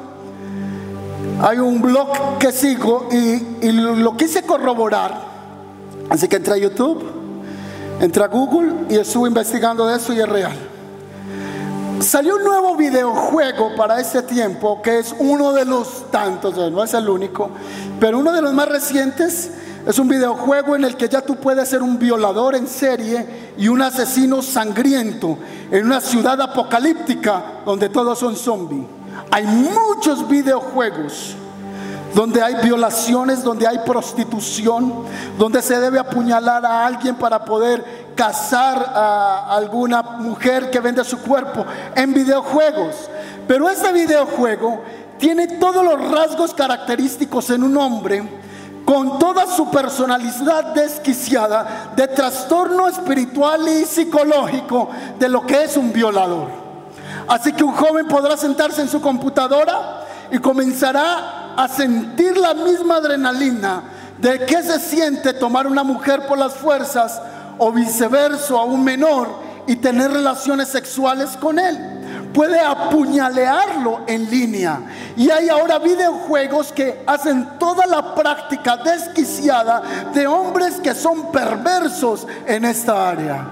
[1.41, 5.29] Hay un blog que sigo y, lo quise corroborar.
[6.11, 7.05] Así que entré a YouTube,
[8.01, 10.57] entré a Google y estuve investigando de eso y es real.
[12.01, 16.95] Salió un nuevo videojuego para ese tiempo que es uno de los tantos, no es
[16.95, 17.51] el único,
[17.99, 19.51] pero uno de los más recientes.
[19.89, 23.69] Es un videojuego en el que ya tú puedes ser un violador en serie y
[23.69, 25.39] un asesino sangriento
[25.71, 28.85] en una ciudad apocalíptica donde todos son zombies.
[29.31, 31.35] Hay muchos videojuegos
[32.15, 34.93] donde hay violaciones, donde hay prostitución,
[35.39, 41.17] donde se debe apuñalar a alguien para poder casar a alguna mujer que vende su
[41.17, 42.95] cuerpo en videojuegos.
[43.47, 44.83] Pero este videojuego
[45.17, 48.48] tiene todos los rasgos característicos en un hombre
[48.89, 55.93] con toda su personalidad desquiciada de trastorno espiritual y psicológico de lo que es un
[55.93, 56.49] violador.
[57.29, 62.97] Así que un joven podrá sentarse en su computadora y comenzará a sentir la misma
[62.97, 63.83] adrenalina
[64.17, 67.21] de que se siente tomar una mujer por las fuerzas
[67.59, 69.29] o viceversa a un menor
[69.67, 71.98] y tener relaciones sexuales con él
[72.33, 74.81] puede apuñalearlo en línea.
[75.17, 82.27] Y hay ahora videojuegos que hacen toda la práctica desquiciada de hombres que son perversos
[82.47, 83.47] en esta área.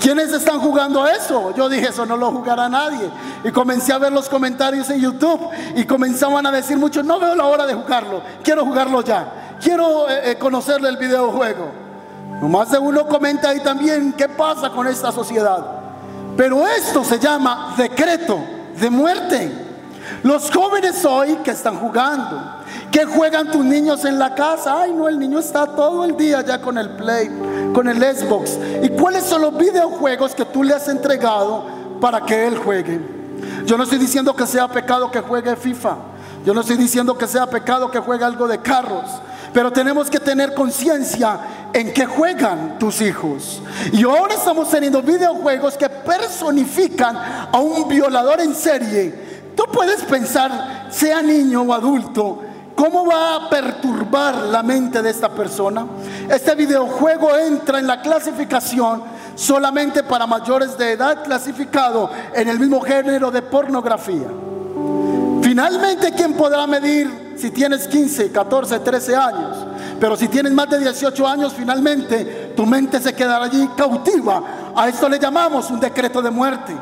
[0.00, 1.54] ¿Quiénes están jugando eso?
[1.54, 3.10] Yo dije, eso no lo jugará nadie.
[3.42, 7.34] Y comencé a ver los comentarios en YouTube y comenzaban a decir muchos, no veo
[7.34, 11.70] la hora de jugarlo, quiero jugarlo ya, quiero eh, eh, conocerle el videojuego.
[12.40, 15.85] Nomás de uno comenta ahí también, ¿qué pasa con esta sociedad?
[16.36, 18.38] Pero esto se llama decreto
[18.78, 19.66] de muerte.
[20.22, 22.40] Los jóvenes hoy que están jugando,
[22.90, 26.42] que juegan tus niños en la casa, ay no, el niño está todo el día
[26.42, 27.30] ya con el Play,
[27.74, 28.58] con el Xbox.
[28.82, 31.64] ¿Y cuáles son los videojuegos que tú le has entregado
[32.00, 33.00] para que él juegue?
[33.64, 35.96] Yo no estoy diciendo que sea pecado que juegue FIFA.
[36.44, 39.04] Yo no estoy diciendo que sea pecado que juegue algo de carros.
[39.56, 43.62] Pero tenemos que tener conciencia en qué juegan tus hijos.
[43.90, 47.16] Y ahora estamos teniendo videojuegos que personifican
[47.50, 49.14] a un violador en serie.
[49.56, 52.42] Tú puedes pensar, sea niño o adulto,
[52.74, 55.86] ¿Cómo va a perturbar la mente de esta persona?
[56.28, 59.02] Este videojuego entra en la clasificación
[59.34, 64.28] solamente para mayores de edad clasificado en el mismo género de pornografía.
[65.40, 69.56] Finalmente, ¿quién podrá medir si tienes 15, 14, 13 años.
[70.00, 74.42] Pero si tienes más de 18 años, finalmente tu mente se quedará allí cautiva.
[74.74, 76.74] A esto le llamamos un decreto de muerte.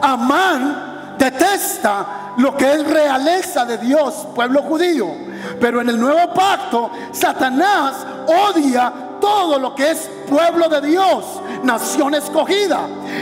[0.00, 5.08] Amán detesta lo que es realeza de Dios, pueblo judío.
[5.60, 11.24] Pero en el nuevo pacto, Satanás odia todo lo que es pueblo de Dios,
[11.62, 12.80] nación escogida.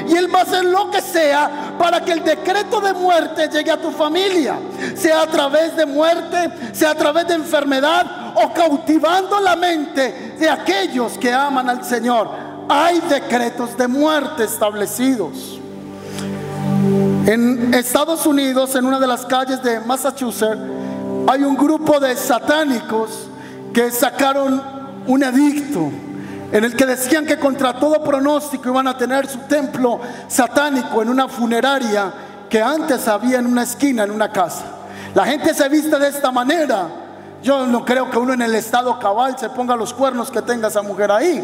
[0.08, 3.70] Y Él va a hacer lo que sea para que el decreto de muerte llegue
[3.70, 4.58] a tu familia,
[4.94, 10.48] sea a través de muerte, sea a través de enfermedad o cautivando la mente de
[10.48, 12.28] aquellos que aman al Señor.
[12.68, 15.58] Hay decretos de muerte establecidos.
[17.26, 20.60] En Estados Unidos, en una de las calles de Massachusetts,
[21.26, 23.28] hay un grupo de satánicos
[23.72, 24.62] que sacaron
[25.06, 25.90] un edicto
[26.52, 31.08] en el que decían que contra todo pronóstico iban a tener su templo satánico en
[31.08, 32.12] una funeraria
[32.48, 34.64] que antes había en una esquina, en una casa.
[35.14, 37.09] La gente se viste de esta manera
[37.42, 40.68] yo no creo que uno en el estado cabal se ponga los cuernos que tenga
[40.68, 41.42] esa mujer ahí.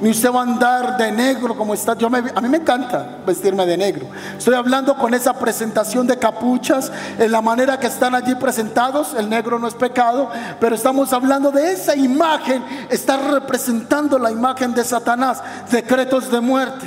[0.00, 1.94] Ni usted va a andar de negro como está.
[1.96, 4.06] Yo a mí me encanta vestirme de negro.
[4.36, 9.14] Estoy hablando con esa presentación de capuchas, en la manera que están allí presentados.
[9.14, 10.28] El negro no es pecado,
[10.58, 12.64] pero estamos hablando de esa imagen.
[12.90, 16.86] Está representando la imagen de Satanás, decretos de muerte.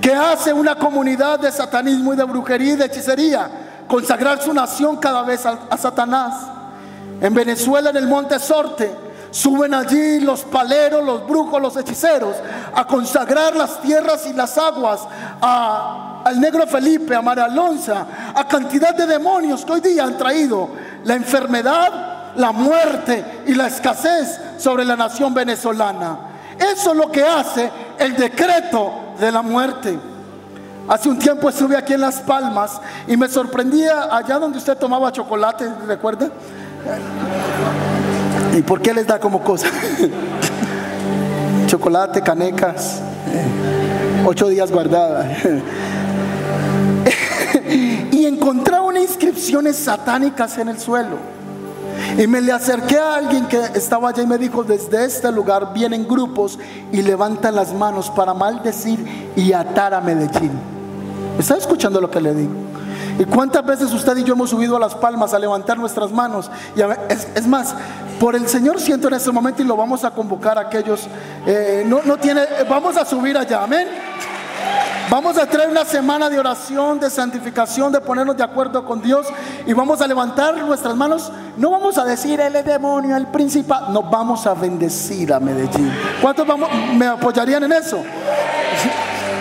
[0.00, 3.50] Que hace una comunidad de satanismo y de brujería y de hechicería
[3.88, 6.53] consagrar su nación cada vez a Satanás.
[7.24, 8.94] En Venezuela, en el monte Sorte,
[9.30, 12.36] Suben allí los paleros, los brujos, los hechiceros
[12.72, 15.00] a consagrar las tierras y las aguas
[15.40, 17.92] a, al negro Felipe, a María Alonso,
[18.32, 20.68] a cantidad de demonios que hoy día han traído
[21.02, 26.16] la enfermedad, la muerte y la escasez sobre la nación venezolana.
[26.56, 29.98] Eso es lo que hace el decreto de la muerte.
[30.86, 35.10] Hace un tiempo estuve aquí en Las Palmas y me sorprendía allá donde usted tomaba
[35.10, 36.30] chocolate, ¿recuerda?
[38.56, 39.68] ¿Y por qué les da como cosa?
[41.66, 43.00] Chocolate, canecas,
[44.24, 45.38] ocho días guardadas.
[48.12, 51.34] y encontraba unas inscripciones satánicas en el suelo.
[52.18, 55.72] Y me le acerqué a alguien que estaba allá y me dijo, desde este lugar
[55.72, 56.58] vienen grupos
[56.92, 60.52] y levantan las manos para maldecir y atar a Medellín.
[61.38, 62.63] ¿Está escuchando lo que le digo?
[63.18, 66.50] ¿Y cuántas veces usted y yo hemos subido a las palmas a levantar nuestras manos?
[66.74, 66.80] Y
[67.12, 67.74] es, más,
[68.18, 71.06] por el Señor siento en este momento y lo vamos a convocar a aquellos.
[71.46, 73.86] Eh, no, no tiene, vamos a subir allá, amén.
[75.10, 79.26] Vamos a traer una semana de oración, de santificación, de ponernos de acuerdo con Dios
[79.66, 81.30] y vamos a levantar nuestras manos.
[81.56, 85.92] No vamos a decir el demonio, el principal, no vamos a bendecir a Medellín.
[86.20, 88.02] ¿Cuántos vamos, me apoyarían en eso?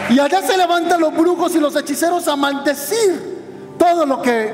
[0.10, 3.33] Y allá se levantan los brujos y los hechiceros a maldecir
[3.84, 4.54] todo lo que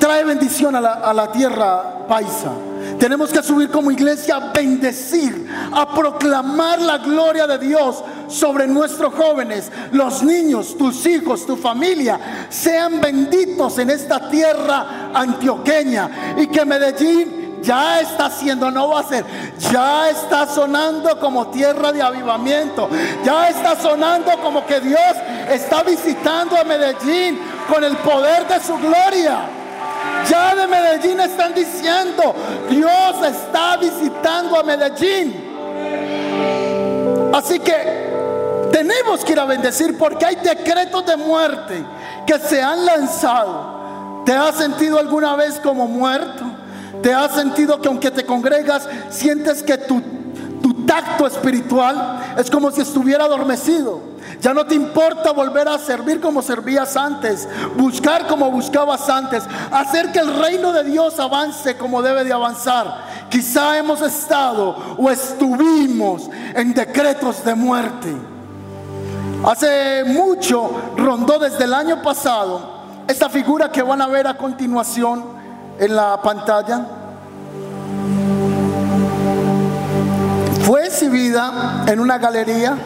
[0.00, 2.50] trae bendición a la, tierra paisa.
[2.98, 9.14] Tenemos que subir como iglesia a bendecir, a proclamar la gloria de Dios sobre nuestros
[9.14, 16.64] jóvenes, los niños, tus hijos, tu familia, sean benditos en esta tierra antioqueña y que
[16.64, 19.24] Medellín ya está haciendo, no va a ser,
[19.58, 22.88] ya está sonando como tierra de avivamiento,
[23.24, 25.16] ya está sonando como que Dios
[25.50, 29.38] está visitando a Medellín con el poder de su gloria.
[30.28, 32.34] Ya de Medellín están diciendo,
[32.68, 35.46] Dios está visitando a Medellín.
[37.32, 38.06] Así que
[38.72, 41.84] tenemos que ir a bendecir porque hay decretos de muerte
[42.26, 43.76] que se han lanzado.
[44.24, 46.45] ¿Te has sentido alguna vez como muerto?
[47.02, 50.00] ¿Te has sentido que aunque te congregas, sientes que tu,
[50.62, 54.16] tu tacto espiritual es como si estuviera adormecido?
[54.40, 60.12] Ya no te importa volver a servir como servías antes, buscar como buscabas antes, hacer
[60.12, 63.06] que el reino de Dios avance como debe de avanzar.
[63.30, 68.14] Quizá hemos estado o estuvimos en decretos de muerte.
[69.44, 75.35] Hace mucho rondó desde el año pasado esta figura que van a ver a continuación
[75.78, 76.86] en la pantalla.
[80.62, 82.76] Fue exhibida en una galería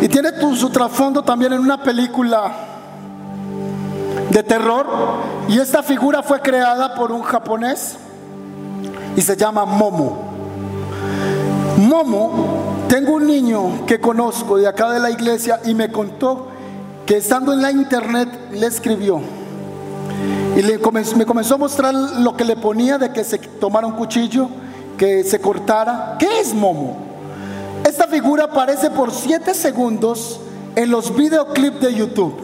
[0.00, 2.52] y tiene su trasfondo también en una película
[4.30, 4.86] de terror.
[5.48, 7.96] Y esta figura fue creada por un japonés
[9.16, 10.32] y se llama Momo.
[11.76, 16.48] Momo, tengo un niño que conozco de acá de la iglesia y me contó
[17.06, 19.20] que estando en la internet le escribió.
[20.56, 20.78] Y le
[21.16, 24.48] me comenzó a mostrar lo que le ponía de que se tomara un cuchillo,
[24.96, 26.16] que se cortara.
[26.18, 26.96] ¿Qué es Momo?
[27.84, 30.40] Esta figura aparece por 7 segundos
[30.76, 32.34] en los videoclips de YouTube.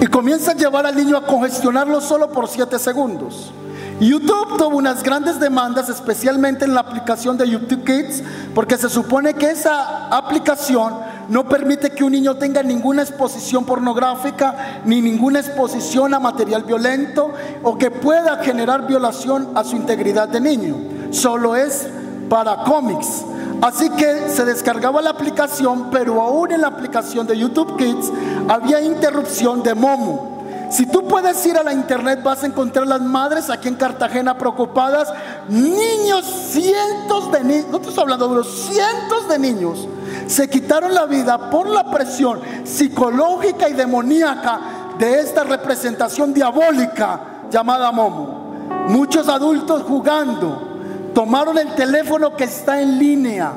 [0.00, 3.53] Y comienza a llevar al niño a congestionarlo solo por 7 segundos.
[4.00, 8.22] YouTube tuvo unas grandes demandas, especialmente en la aplicación de YouTube Kids,
[8.54, 10.94] porque se supone que esa aplicación
[11.28, 17.32] no permite que un niño tenga ninguna exposición pornográfica ni ninguna exposición a material violento
[17.62, 20.76] o que pueda generar violación a su integridad de niño.
[21.10, 21.86] Solo es
[22.28, 23.24] para cómics.
[23.62, 28.12] Así que se descargaba la aplicación, pero aún en la aplicación de YouTube Kids
[28.48, 30.33] había interrupción de Momo.
[30.74, 34.36] Si tú puedes ir a la internet vas a encontrar las madres aquí en Cartagena
[34.36, 35.08] preocupadas,
[35.48, 39.86] niños, cientos de niños, no estoy hablando de los cientos de niños,
[40.26, 44.60] se quitaron la vida por la presión psicológica y demoníaca
[44.98, 47.20] de esta representación diabólica
[47.52, 48.66] llamada Momo.
[48.88, 50.80] Muchos adultos jugando,
[51.14, 53.52] tomaron el teléfono que está en línea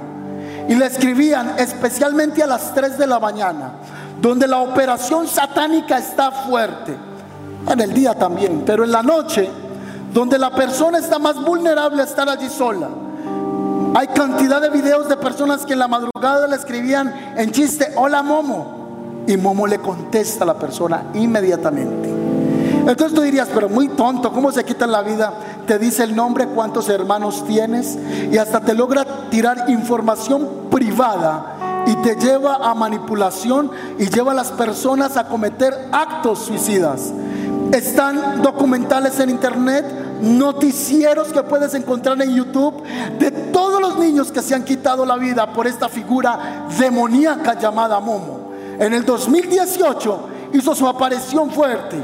[0.70, 3.72] y le escribían especialmente a las 3 de la mañana,
[4.22, 7.07] donde la operación satánica está fuerte,
[7.70, 9.50] en el día también, pero en la noche,
[10.14, 12.88] donde la persona está más vulnerable a estar allí sola.
[13.96, 18.24] Hay cantidad de videos de personas que en la madrugada le escribían en chiste, hola
[18.24, 22.08] Momo, y Momo le contesta a la persona inmediatamente.
[22.88, 25.34] Entonces tú dirías, pero muy tonto, ¿cómo se quita la vida?
[25.66, 27.98] Te dice el nombre, cuántos hermanos tienes
[28.32, 34.36] y hasta te logra tirar información privada y te lleva a manipulación y lleva a
[34.36, 37.12] las personas a cometer actos suicidas.
[37.72, 39.86] Están documentales en internet,
[40.22, 42.84] noticieros que puedes encontrar en YouTube
[43.20, 48.00] de todos los niños que se han quitado la vida por esta figura demoníaca llamada
[48.00, 48.52] Momo.
[48.80, 51.98] En el 2018 hizo su aparición fuerte.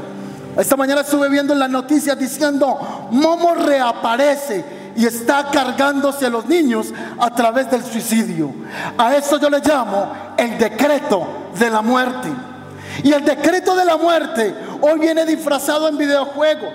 [0.56, 2.78] Esta mañana estuve viendo en las noticias diciendo,
[3.10, 4.64] Momo reaparece
[4.96, 8.52] y está cargándose a los niños a través del suicidio.
[8.96, 11.26] A eso yo le llamo el decreto
[11.58, 12.28] de la muerte.
[13.02, 16.72] Y el decreto de la muerte hoy viene disfrazado en videojuegos.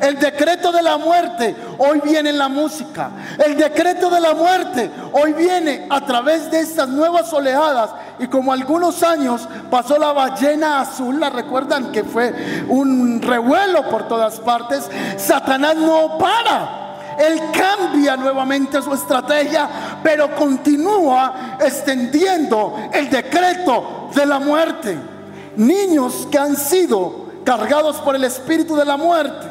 [0.00, 3.10] El decreto de la muerte hoy viene en la música.
[3.44, 7.90] El decreto de la muerte hoy viene a través de estas nuevas oleadas.
[8.18, 14.08] Y como algunos años pasó la ballena azul, la recuerdan que fue un revuelo por
[14.08, 16.84] todas partes, Satanás no para.
[17.18, 19.68] Él cambia nuevamente su estrategia,
[20.02, 25.15] pero continúa extendiendo el decreto de la muerte.
[25.56, 29.46] Niños que han sido cargados por el espíritu de la muerte.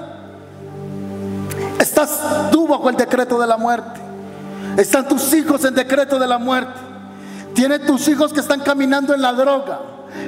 [1.80, 2.20] Estás
[2.52, 4.00] tú bajo el decreto de la muerte.
[4.78, 6.80] Están tus hijos en decreto de la muerte.
[7.54, 9.80] Tienes tus hijos que están caminando en la droga.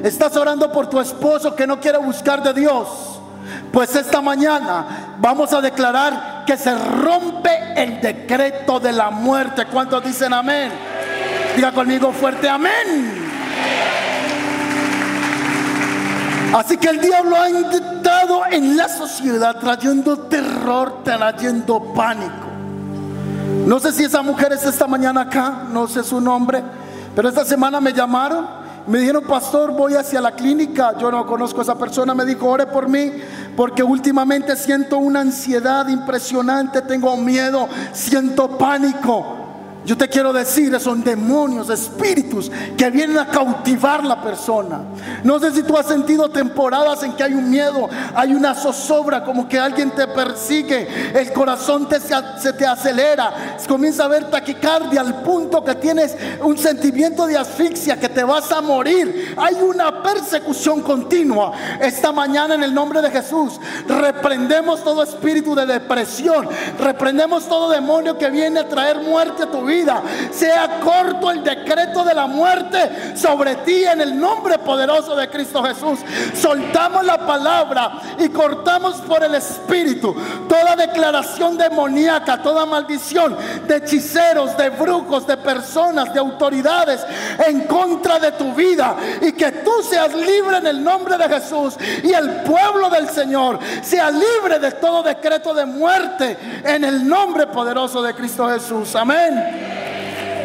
[0.04, 2.88] Estás orando por tu esposo que no quiere buscar de Dios.
[3.72, 9.66] Pues esta mañana vamos a declarar que se rompe el decreto de la muerte.
[9.66, 10.72] ¿Cuántos dicen amén?
[11.56, 13.28] Diga conmigo fuerte amén.
[16.56, 22.48] Así que el diablo ha intentado en la sociedad trayendo terror, trayendo pánico.
[23.66, 26.64] No sé si esa mujer es esta mañana acá, no sé su nombre,
[27.16, 28.48] pero esta semana me llamaron,
[28.88, 32.48] me dijeron, pastor, voy hacia la clínica, yo no conozco a esa persona, me dijo,
[32.48, 33.12] ore por mí,
[33.56, 39.37] porque últimamente siento una ansiedad impresionante, tengo miedo, siento pánico.
[39.88, 44.82] Yo te quiero decir, son demonios, espíritus que vienen a cautivar la persona.
[45.24, 49.24] No sé si tú has sentido temporadas en que hay un miedo, hay una zozobra,
[49.24, 55.00] como que alguien te persigue, el corazón te, se te acelera, comienza a ver taquicardia
[55.00, 59.36] al punto que tienes un sentimiento de asfixia, que te vas a morir.
[59.38, 61.54] Hay una persecución continua.
[61.80, 63.58] Esta mañana en el nombre de Jesús
[63.88, 69.62] reprendemos todo espíritu de depresión, reprendemos todo demonio que viene a traer muerte a tu
[69.62, 69.77] vida
[70.32, 75.64] sea corto el decreto de la muerte sobre ti en el nombre poderoso de Cristo
[75.64, 76.00] Jesús.
[76.34, 80.16] Soltamos la palabra y cortamos por el Espíritu
[80.48, 87.06] toda declaración demoníaca, toda maldición de hechiceros, de brujos, de personas, de autoridades
[87.46, 91.76] en contra de tu vida y que tú seas libre en el nombre de Jesús
[92.04, 97.48] y el pueblo del Señor sea libre de todo decreto de muerte en el nombre
[97.48, 98.96] poderoso de Cristo Jesús.
[98.96, 99.67] Amén.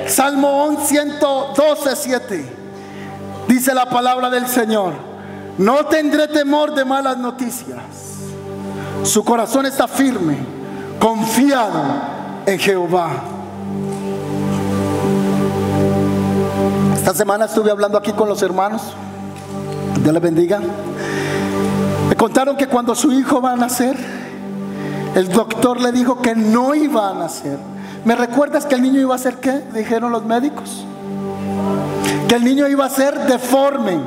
[0.06, 2.56] Salmo 112, 7.
[3.48, 4.92] Dice la palabra del Señor.
[5.58, 7.78] No tendré temor de malas noticias.
[9.04, 10.38] Su corazón está firme,
[10.98, 11.82] confiado
[12.46, 13.10] en Jehová.
[16.94, 18.82] Esta semana estuve hablando aquí con los hermanos.
[20.02, 20.60] Dios les bendiga.
[22.08, 23.96] Me contaron que cuando su hijo va a nacer,
[25.14, 27.71] el doctor le dijo que no iba a nacer
[28.04, 29.62] ¿Me recuerdas que el niño iba a ser qué?
[29.72, 30.84] Dijeron los médicos.
[32.28, 34.00] Que el niño iba a ser deforme.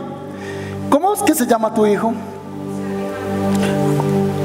[0.90, 2.14] ¿Cómo es que se llama tu hijo?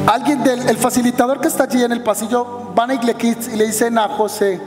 [0.06, 3.66] Alguien del el facilitador que está allí en el pasillo van a Kids y le
[3.66, 4.60] dicen a José,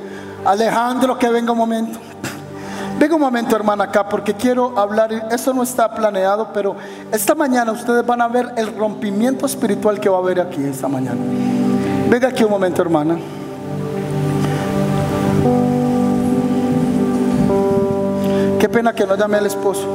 [0.46, 2.00] Alejandro, que venga un momento.
[3.00, 5.28] Venga un momento, hermana, acá, porque quiero hablar.
[5.32, 6.76] Eso no está planeado, pero
[7.12, 10.88] esta mañana ustedes van a ver el rompimiento espiritual que va a haber aquí esta
[10.88, 11.20] mañana.
[12.10, 13.18] Venga aquí un momento, hermana.
[18.74, 19.88] Pena que no llame al esposo.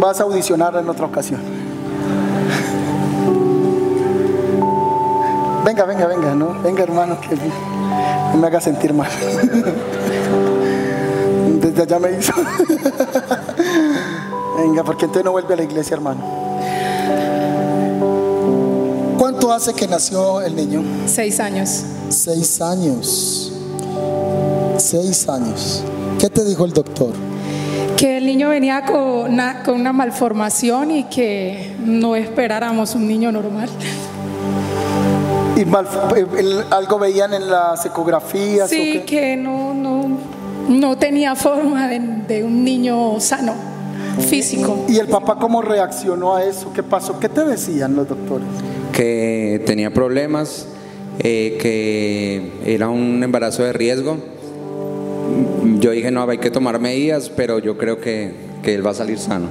[0.00, 1.40] Vas a audicionar en otra ocasión.
[5.64, 6.54] Venga, venga, venga, ¿no?
[6.62, 9.10] Venga, hermano, que no me haga sentir mal.
[11.60, 12.32] Desde allá me hizo.
[14.56, 16.20] Venga, porque entonces no vuelve a la iglesia, hermano.
[19.18, 20.82] ¿Cuánto hace que nació el niño?
[21.06, 21.82] Seis años.
[22.08, 23.52] Seis años.
[24.78, 25.82] Seis años.
[26.18, 27.12] ¿Qué te dijo el doctor?
[27.96, 33.30] Que el niño venía con una, con una malformación y que no esperáramos un niño
[33.30, 33.68] normal.
[35.56, 38.68] ¿Y eh, algo veían en las ecografías?
[38.68, 40.18] Sí, que no, no,
[40.68, 43.54] no tenía forma de, un niño sano,
[44.28, 44.86] físico.
[44.88, 46.72] ¿Y el papá cómo reaccionó a eso?
[46.72, 47.20] ¿Qué pasó?
[47.20, 48.48] ¿Qué te decían los doctores?
[48.92, 50.66] Que tenía problemas,
[51.20, 54.18] eh, que era un embarazo de riesgo
[55.78, 58.94] yo dije, no, hay que tomar medidas, pero yo creo que, que él va a
[58.94, 59.46] salir sano.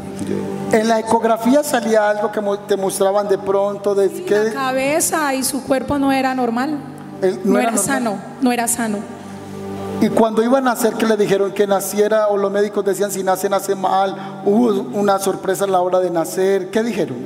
[0.72, 5.44] En la ecografía salía algo que te mostraban de pronto de La que cabeza y
[5.44, 6.78] su cuerpo no era normal.
[7.22, 7.86] Él No, no era, era normal.
[7.86, 8.98] sano, no era sano.
[10.02, 13.24] y cuando iban a hacer que le dijeron que naciera o los médicos decían si
[13.24, 14.70] nace nace mal, hubo
[15.00, 17.18] una sorpresa a la hora de nacer, ¿qué dijeron?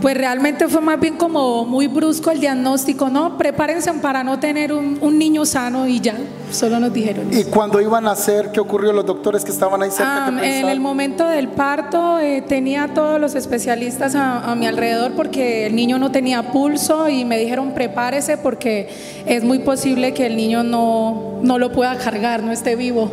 [0.00, 3.36] Pues realmente fue más bien como muy brusco el diagnóstico, ¿no?
[3.36, 6.16] Prepárense para no tener un, un niño sano y ya,
[6.50, 7.28] solo nos dijeron.
[7.30, 8.92] Y cuando iban a hacer, ¿qué ocurrió?
[8.92, 12.94] Los doctores que estaban ahí cerca Ah, en el momento del parto eh, tenía a
[12.94, 17.36] todos los especialistas a, a mi alrededor porque el niño no tenía pulso y me
[17.38, 18.88] dijeron prepárese porque
[19.26, 23.10] es muy posible que el niño no, no lo pueda cargar, no esté vivo.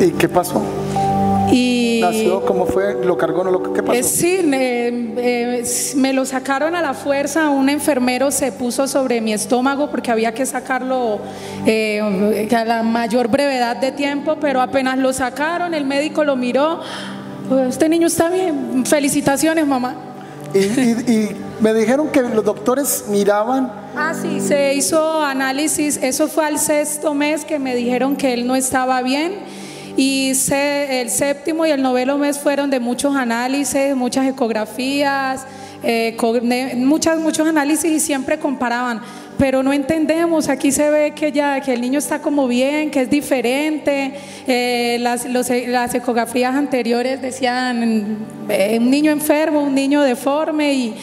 [0.00, 0.62] ¿Y qué pasó?
[1.52, 2.44] Y ¿Nació?
[2.44, 3.04] ¿Cómo fue?
[3.04, 3.42] ¿Lo cargó?
[3.44, 3.98] ¿No lo ¿Qué pasó?
[3.98, 5.64] Eh, sí, eh, eh,
[5.96, 7.48] me lo sacaron a la fuerza.
[7.50, 11.18] Un enfermero se puso sobre mi estómago porque había que sacarlo
[11.66, 16.80] eh, a la mayor brevedad de tiempo, pero apenas lo sacaron, el médico lo miró.
[17.48, 18.84] "Pues, Este niño está bien.
[18.84, 19.96] Felicitaciones, mamá.
[20.54, 25.98] Y, y- y me dijeron que los doctores miraban Ah, sí, se hizo análisis.
[26.00, 29.32] Eso fue al sexto mes que me dijeron que él no estaba bien.
[30.00, 35.44] Y se- el séptimo y el noveno mes fueron de muchos análisis, muchas ecografías,
[35.82, 36.16] eh,
[36.76, 39.00] muchas, muchos análisis y siempre comparaban.
[39.38, 43.02] Pero no entendemos, aquí se ve que ya que el niño está como bien, que
[43.02, 44.12] es diferente.
[44.46, 48.18] Eh, las, las ecografías anteriores decían
[48.48, 50.94] eh, un niño enfermo, un niño deforme y,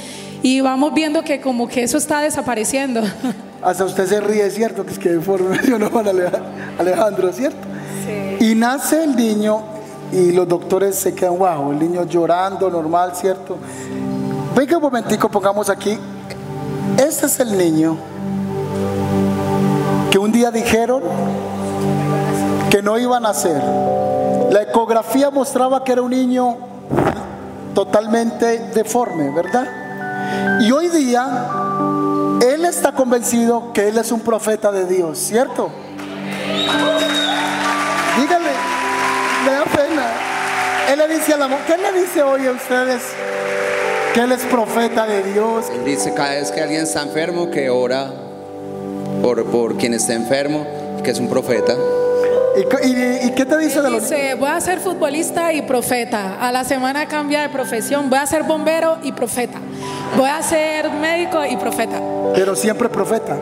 [0.42, 3.02] y vamos viendo que como que eso está desapareciendo.
[3.62, 4.86] Hasta usted se ríe, ¿cierto?
[4.86, 6.44] Que es que deforme, yo no Aleja-
[6.78, 7.65] Alejandro, ¿cierto?
[8.46, 9.64] Y nace el niño
[10.12, 13.58] y los doctores se quedan, wow, el niño llorando, normal, ¿cierto?
[14.56, 15.98] Venga un momentico, pongamos aquí.
[16.96, 17.98] Este es el niño
[20.12, 21.02] que un día dijeron
[22.70, 23.60] que no iba a nacer.
[24.52, 26.56] La ecografía mostraba que era un niño
[27.74, 30.62] totalmente deforme, ¿verdad?
[30.62, 31.48] Y hoy día
[32.48, 35.72] él está convencido que él es un profeta de Dios, ¿cierto?
[39.46, 40.06] Me da pena.
[40.92, 43.02] Él le dice a la mujer, ¿qué le dice hoy a ustedes?
[44.14, 45.66] Que él es profeta de Dios.
[45.74, 48.12] Él dice cada vez que alguien está enfermo que ora
[49.22, 50.66] por, por quien esté enfermo,
[51.04, 51.76] que es un profeta.
[52.58, 55.64] ¿Y, cu- y- y qué te dice de los Dice, voy a ser futbolista y
[55.64, 56.38] profeta.
[56.40, 58.10] A la semana cambia de profesión.
[58.10, 59.58] Voy a ser bombero y profeta.
[60.16, 62.00] Voy a ser médico y profeta.
[62.34, 63.36] Pero siempre profeta.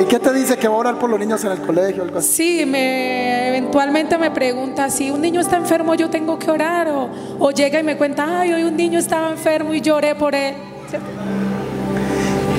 [0.00, 2.02] ¿Y qué te dice que va a orar por los niños en el colegio?
[2.04, 2.60] Algo así?
[2.60, 6.88] Sí, me, eventualmente me pregunta si un niño está enfermo, yo tengo que orar.
[6.88, 10.34] O, o llega y me cuenta, ay, hoy un niño estaba enfermo y lloré por
[10.34, 10.54] él.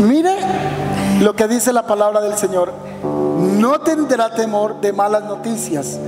[0.02, 0.36] Mire
[1.22, 2.72] lo que dice la palabra del Señor.
[3.04, 6.00] No tendrá temor de malas noticias.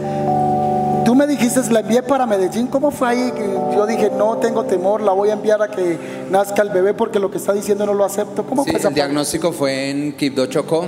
[1.05, 2.67] Tú me dijiste, la envié para Medellín.
[2.67, 3.33] ¿Cómo fue ahí?
[3.75, 5.97] Yo dije, no tengo temor, la voy a enviar a que
[6.29, 8.43] nazca el bebé porque lo que está diciendo no lo acepto.
[8.45, 9.01] ¿Cómo Sí, fue esa el parte?
[9.01, 10.85] diagnóstico fue en Quibdó Chocó.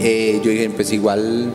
[0.00, 1.50] Eh, yo dije, pues igual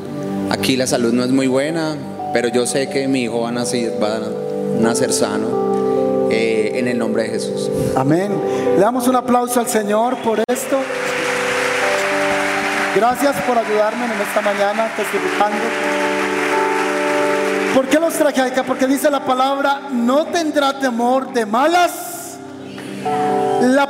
[0.50, 1.96] aquí la salud no es muy buena,
[2.34, 4.22] pero yo sé que mi hijo va a nacer, va a
[4.80, 7.70] nacer sano eh, en el nombre de Jesús.
[7.96, 8.32] Amén.
[8.76, 10.78] Le damos un aplauso al Señor por esto.
[12.96, 15.58] Gracias por ayudarme en esta mañana testificando.
[17.76, 18.64] ¿Por qué los traje acá?
[18.64, 22.17] Porque dice la palabra, no tendrá temor de malas.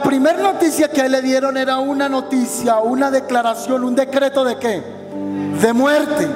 [0.08, 4.82] Primera noticia que le dieron era una noticia, una declaración, un decreto de qué?
[5.62, 6.30] De muerte.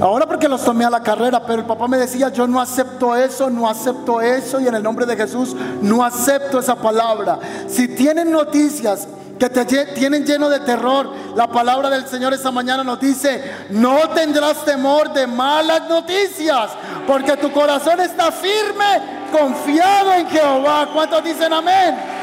[0.00, 3.16] Ahora porque los tomé a la carrera, pero el papá me decía, yo no acepto
[3.16, 7.40] eso, no acepto eso, y en el nombre de Jesús no acepto esa palabra.
[7.66, 9.08] Si tienen noticias
[9.40, 14.08] que te tienen lleno de terror, la palabra del Señor esta mañana nos dice, no
[14.10, 16.70] tendrás temor de malas noticias,
[17.08, 19.02] porque tu corazón está firme,
[19.36, 20.88] confiado en Jehová.
[20.94, 22.17] ¿Cuántos dicen amén?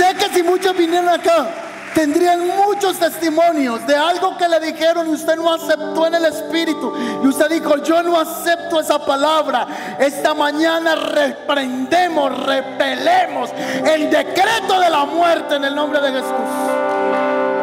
[0.00, 1.46] Sé que si muchos vinieron acá,
[1.94, 6.92] tendrían muchos testimonios de algo que le dijeron y usted no aceptó en el Espíritu.
[7.22, 9.66] Y usted dijo, yo no acepto esa palabra.
[9.98, 13.50] Esta mañana reprendemos, repelemos
[13.84, 16.90] el decreto de la muerte en el nombre de Jesús.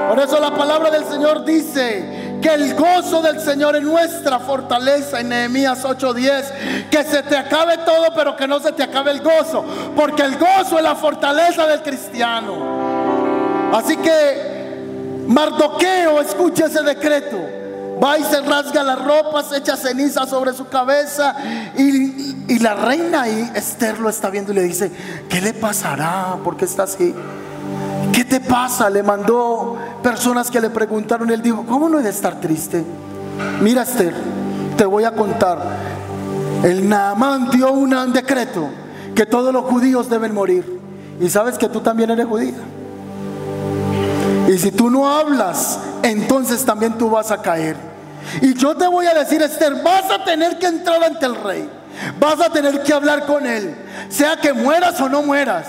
[0.10, 5.20] Por eso la palabra del Señor dice que el gozo del Señor es nuestra fortaleza
[5.20, 6.90] en Nehemías 8:10.
[6.90, 9.66] Que se te acabe todo, pero que no se te acabe el gozo.
[9.96, 12.56] Porque el gozo es la fortaleza del cristiano.
[13.74, 17.38] Así que Mardoqueo escucha ese decreto.
[18.02, 21.36] Va y se rasga las ropas, echa ceniza sobre su cabeza.
[21.76, 24.92] Y, y la reina ahí, Esther, lo está viendo y le dice:
[25.30, 26.38] ¿Qué le pasará?
[26.44, 27.14] ¿Por qué está así?
[28.18, 28.90] ¿Qué te pasa?
[28.90, 32.84] Le mandó personas que le preguntaron, él dijo, ¿cómo no he de estar triste?
[33.62, 34.16] Mira Esther,
[34.76, 35.60] te voy a contar.
[36.64, 38.70] El Naamán dio un decreto
[39.14, 40.80] que todos los judíos deben morir.
[41.22, 42.56] Y sabes que tú también eres judía.
[44.48, 47.76] Y si tú no hablas, entonces también tú vas a caer.
[48.42, 51.70] Y yo te voy a decir, Esther, vas a tener que entrar ante el rey.
[52.20, 53.76] Vas a tener que hablar con él.
[54.10, 55.68] Sea que mueras o no mueras.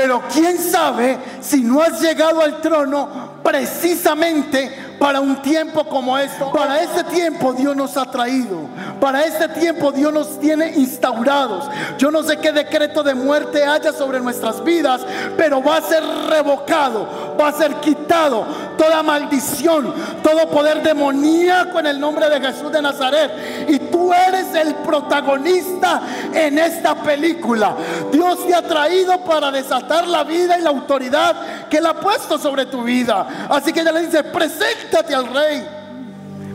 [0.00, 6.52] Pero quién sabe si no has llegado al trono precisamente para un tiempo como esto.
[6.52, 8.60] Para este tiempo Dios nos ha traído.
[9.00, 11.68] Para este tiempo Dios nos tiene instaurados.
[11.98, 15.00] Yo no sé qué decreto de muerte haya sobre nuestras vidas,
[15.36, 18.46] pero va a ser revocado, va a ser quitado
[18.78, 23.66] toda maldición, todo poder demoníaco en el nombre de Jesús de Nazaret.
[23.68, 26.00] Y tú eres el protagonista
[26.32, 27.76] en esta película.
[28.10, 32.38] Dios te ha traído para desatar la vida y la autoridad que Él ha puesto
[32.38, 33.46] sobre tu vida.
[33.50, 35.66] Así que ella le dice, preséntate al rey.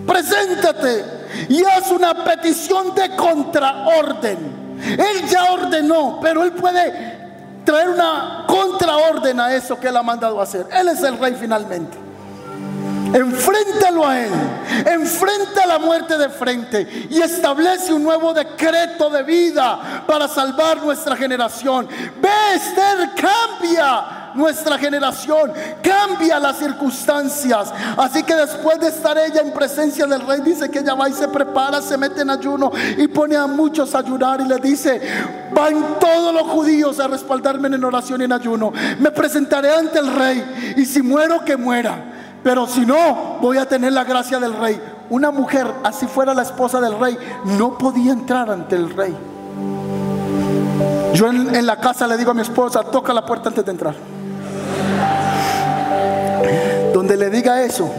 [0.08, 1.06] Preséntate
[1.50, 4.64] y haz una petición de contraorden.
[4.84, 7.24] Él ya ordenó, pero él puede
[7.64, 10.68] traer una contraorden a eso que él ha mandado a hacer.
[10.72, 12.03] Él es el rey finalmente.
[13.12, 14.32] Enfréntalo a Él,
[14.86, 21.16] enfrenta la muerte de frente y establece un nuevo decreto de vida para salvar nuestra
[21.16, 21.88] generación.
[22.22, 25.52] Ve, Esther, cambia nuestra generación,
[25.82, 27.72] cambia las circunstancias.
[27.98, 31.14] Así que después de estar ella en presencia del rey, dice que ella va y
[31.14, 35.02] se prepara, se mete en ayuno y pone a muchos a ayunar y le dice,
[35.54, 38.74] van todos los judíos a respaldarme en oración y en ayuno.
[39.00, 42.14] Me presentaré ante el rey y si muero, que muera.
[42.44, 44.82] Pero si no, voy a tener la gracia del rey.
[45.10, 49.16] Una mujer, así fuera la esposa del rey, no podía entrar ante el rey.
[51.14, 53.96] Yo en, la casa le digo a mi esposa, toca la puerta antes de entrar
[56.94, 57.90] donde le diga eso,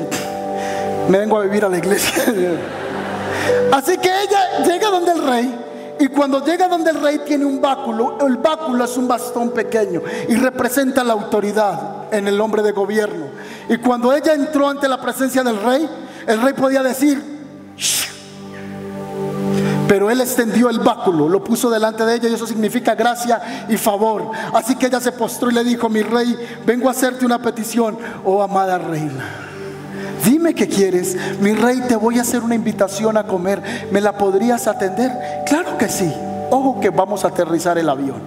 [1.08, 2.24] me vengo a vivir a la iglesia.
[3.72, 5.60] Así que ella llega donde el rey.
[6.00, 10.02] Y cuando llega donde el rey tiene un báculo, el báculo es un bastón pequeño
[10.28, 13.23] y representa la autoridad en el hombre de gobierno.
[13.68, 15.88] Y cuando ella entró ante la presencia del rey,
[16.26, 17.22] el rey podía decir,
[19.88, 23.76] pero él extendió el báculo, lo puso delante de ella y eso significa gracia y
[23.76, 24.30] favor.
[24.52, 26.36] Así que ella se postró y le dijo, mi rey,
[26.66, 29.24] vengo a hacerte una petición, oh amada reina.
[30.24, 33.88] Dime qué quieres, mi rey, te voy a hacer una invitación a comer.
[33.90, 35.12] ¿Me la podrías atender?
[35.46, 36.10] Claro que sí.
[36.50, 38.22] Ojo que vamos a aterrizar el avión.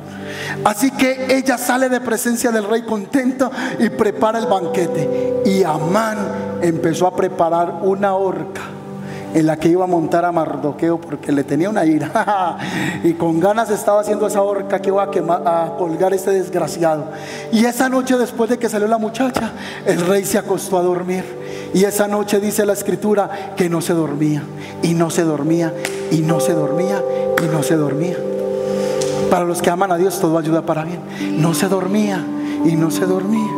[0.64, 5.42] Así que ella sale de presencia del rey contenta y prepara el banquete.
[5.46, 6.18] Y Amán
[6.62, 8.62] empezó a preparar una horca
[9.34, 12.58] en la que iba a montar a Mardoqueo porque le tenía una ira
[13.04, 17.12] y con ganas estaba haciendo esa horca que iba a, a colgar este desgraciado.
[17.52, 19.52] Y esa noche después de que salió la muchacha,
[19.86, 21.24] el rey se acostó a dormir.
[21.74, 24.42] Y esa noche dice la escritura que no se dormía
[24.82, 25.74] y no se dormía
[26.12, 27.02] y no se dormía
[27.44, 28.18] y no se dormía.
[29.30, 31.02] Para los que aman a Dios todo ayuda para bien.
[31.42, 32.24] No se dormía
[32.66, 33.52] y no se dormía.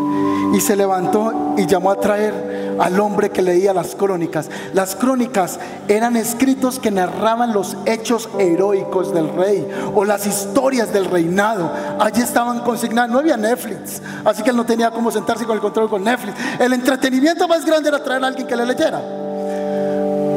[0.54, 4.50] Y se levantó y llamó a traer al hombre que leía las crónicas.
[4.74, 11.06] Las crónicas eran escritos que narraban los hechos heroicos del rey o las historias del
[11.06, 11.72] reinado.
[12.00, 15.62] Allí estaban consignadas, no había Netflix, así que él no tenía cómo sentarse con el
[15.62, 16.36] control con Netflix.
[16.60, 19.02] El entretenimiento más grande era traer a alguien que le leyera.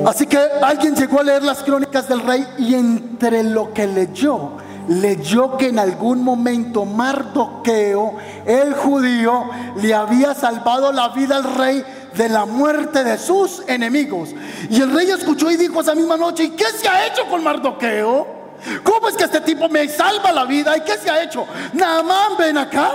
[0.07, 4.53] Así que alguien llegó a leer las crónicas del rey y entre lo que leyó,
[4.89, 8.15] leyó que en algún momento Mardoqueo,
[8.45, 9.45] el judío,
[9.77, 14.31] le había salvado la vida al rey de la muerte de sus enemigos.
[14.69, 17.43] Y el rey escuchó y dijo esa misma noche, ¿y qué se ha hecho con
[17.43, 18.43] Mardoqueo?
[18.83, 20.77] ¿Cómo es que este tipo me salva la vida?
[20.77, 21.47] ¿Y qué se ha hecho?
[21.73, 22.91] Naamán, ven acá.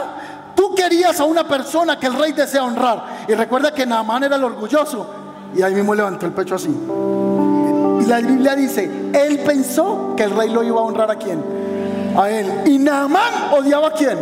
[0.55, 3.25] Tú querías a una persona que el rey desea honrar.
[3.27, 5.07] Y recuerda que Naamán era el orgulloso.
[5.55, 6.69] Y ahí mismo levantó el pecho así.
[6.69, 11.56] Y la Biblia dice, él pensó que el rey lo iba a honrar a quién?
[12.15, 12.47] A él.
[12.65, 14.17] Y Naamán odiaba a quién?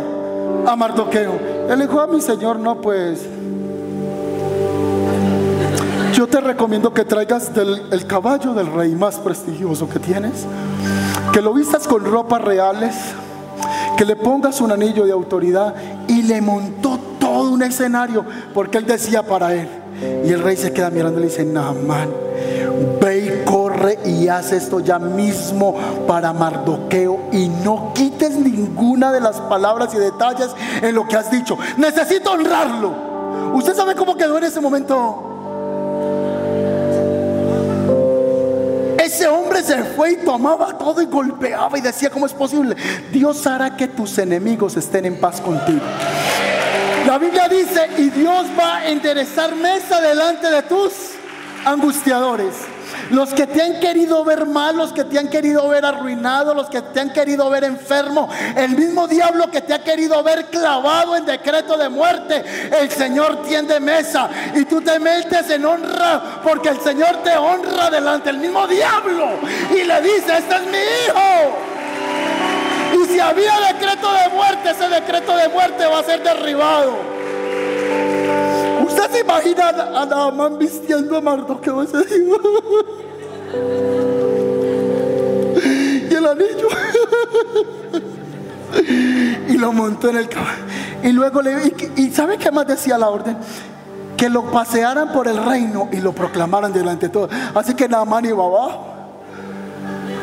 [0.66, 1.38] A Mardoqueo.
[1.68, 3.20] Él dijo, a mi señor, no, pues
[6.12, 7.50] yo te recomiendo que traigas
[7.90, 10.46] el caballo del rey más prestigioso que tienes,
[11.32, 12.94] que lo vistas con ropas reales,
[13.96, 15.74] que le pongas un anillo de autoridad
[16.08, 18.24] y le montó todo un escenario
[18.54, 19.68] porque él decía para él.
[20.24, 22.10] Y el rey se queda mirando y le dice, Naamán,
[23.00, 23.44] ve y
[24.04, 25.74] y haz esto ya mismo
[26.06, 30.50] para Mardoqueo y no quites ninguna de las palabras y detalles
[30.82, 31.58] en lo que has dicho.
[31.76, 33.54] Necesito honrarlo.
[33.54, 35.32] ¿Usted sabe cómo quedó en ese momento
[39.06, 42.76] Ese hombre se fue y tomaba todo y golpeaba y decía, ¿cómo es posible?
[43.12, 45.80] Dios hará que tus enemigos estén en paz contigo.
[47.06, 50.92] La Biblia dice, y Dios va a enderezar mesa delante de tus
[51.64, 52.75] angustiadores.
[53.10, 56.68] Los que te han querido ver mal, los que te han querido ver arruinado, los
[56.68, 61.16] que te han querido ver enfermo, el mismo diablo que te ha querido ver clavado
[61.16, 62.44] en decreto de muerte,
[62.80, 67.90] el Señor tiende mesa y tú te metes en honra porque el Señor te honra
[67.90, 69.38] delante del mismo diablo
[69.70, 71.76] y le dice, este es mi hijo.
[73.02, 77.15] Y si había decreto de muerte, ese decreto de muerte va a ser derribado.
[79.16, 82.36] ¿Usted se imagina a Naamán vistiendo a Mardoqueo ese día?
[86.08, 86.68] Y el anillo.
[89.48, 90.64] Y lo montó en el caballo.
[91.02, 91.74] Y luego le.
[91.96, 93.38] Y, y ¿sabe qué más decía la orden?
[94.16, 97.30] Que lo pasearan por el reino y lo proclamaran delante de todos.
[97.54, 98.86] Así que Naamán iba abajo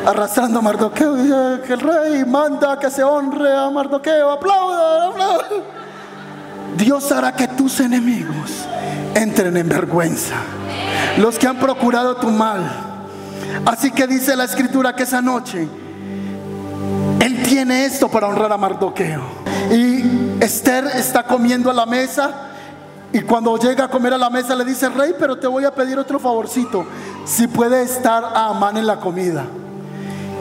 [0.05, 1.15] arrastrando a Mardoqueo.
[1.63, 4.31] Que el rey manda que se honre a Mardoqueo.
[4.31, 5.82] Aplauda, aplauda.
[6.77, 8.65] Dios hará que tus enemigos
[9.15, 10.35] entren en vergüenza.
[11.17, 12.61] Los que han procurado tu mal.
[13.65, 15.67] Así que dice la escritura que esa noche
[17.19, 19.21] él tiene esto para honrar a Mardoqueo.
[19.71, 22.49] Y Esther está comiendo a la mesa.
[23.13, 25.73] Y cuando llega a comer a la mesa le dice, rey, pero te voy a
[25.73, 26.85] pedir otro favorcito.
[27.25, 29.45] Si puede estar a Amán en la comida.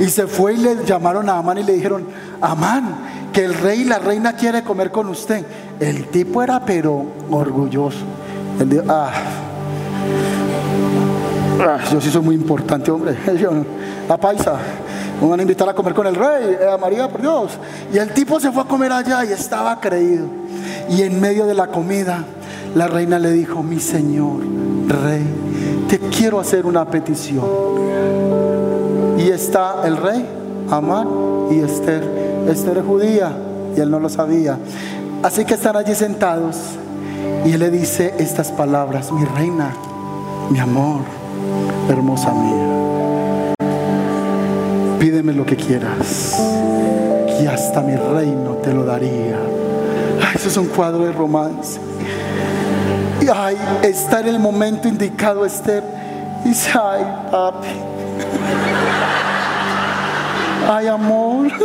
[0.00, 2.06] Y se fue y le llamaron a Amán y le dijeron,
[2.40, 2.96] Amán,
[3.32, 5.44] que el rey y la reina quiere comer con usted.
[5.80, 7.98] El tipo era pero orgulloso.
[8.60, 9.10] Él dijo, ah,
[11.60, 13.16] ah, yo sí soy muy importante, hombre.
[13.38, 13.50] Yo,
[14.08, 14.58] la paisa,
[15.20, 17.52] me van a invitar a comer con el rey, eh, a María, por Dios.
[17.92, 20.26] Y el tipo se fue a comer allá y estaba creído.
[20.90, 22.24] Y en medio de la comida,
[22.74, 24.40] la reina le dijo, mi señor,
[24.88, 25.24] rey,
[25.88, 27.44] te quiero hacer una petición.
[29.18, 30.26] Y está el rey,
[30.70, 31.08] Amán
[31.50, 32.21] y Esther.
[32.48, 33.32] Esther es judía
[33.76, 34.58] y él no lo sabía.
[35.22, 36.56] Así que están allí sentados
[37.44, 39.72] y él le dice estas palabras, mi reina,
[40.50, 41.02] mi amor,
[41.88, 43.54] hermosa mía,
[44.98, 46.38] pídeme lo que quieras
[47.40, 49.38] y hasta mi reino te lo daría.
[50.20, 51.80] Ay, eso es un cuadro de romance.
[53.20, 55.82] Y ay, está en el momento indicado Esther.
[56.44, 57.68] Dice, ay, papi.
[60.68, 61.48] Ay, amor.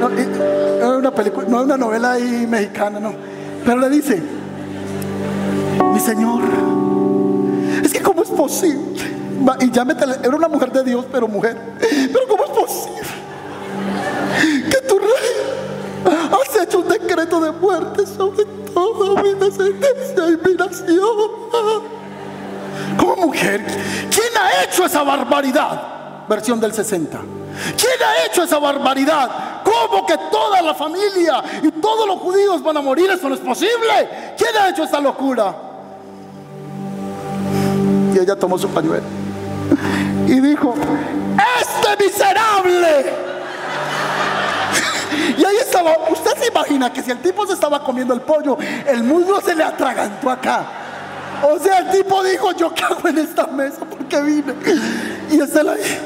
[0.00, 3.12] No, es una película, no es una novela ahí mexicana, no.
[3.66, 4.22] Pero le dice,
[5.92, 6.40] mi Señor,
[7.84, 9.02] es que cómo es posible.
[9.60, 11.56] Y ya me tele- era una mujer de Dios, pero mujer.
[11.78, 13.00] Pero cómo es posible
[14.70, 20.54] que tu rey has hecho un decreto de muerte sobre toda mi descendencia y mi
[20.56, 21.82] nación.
[22.98, 23.62] Como mujer,
[24.10, 26.26] ¿quién ha hecho esa barbaridad?
[26.26, 27.18] Versión del 60.
[27.76, 29.62] ¿Quién ha hecho esa barbaridad?
[29.64, 33.10] ¿Cómo que toda la familia y todos los judíos van a morir?
[33.10, 34.34] Eso no es posible.
[34.36, 35.54] ¿Quién ha hecho esa locura?
[38.14, 39.20] Y ella tomó su pañuelo
[40.26, 40.74] y dijo,
[41.60, 43.30] este miserable.
[45.36, 48.56] Y ahí estaba, usted se imagina que si el tipo se estaba comiendo el pollo,
[48.86, 50.64] el muslo se le atragantó acá.
[51.42, 54.54] O sea, el tipo dijo, yo qué hago en esta mesa, ¿por qué vine?
[55.30, 55.98] Y está ahí,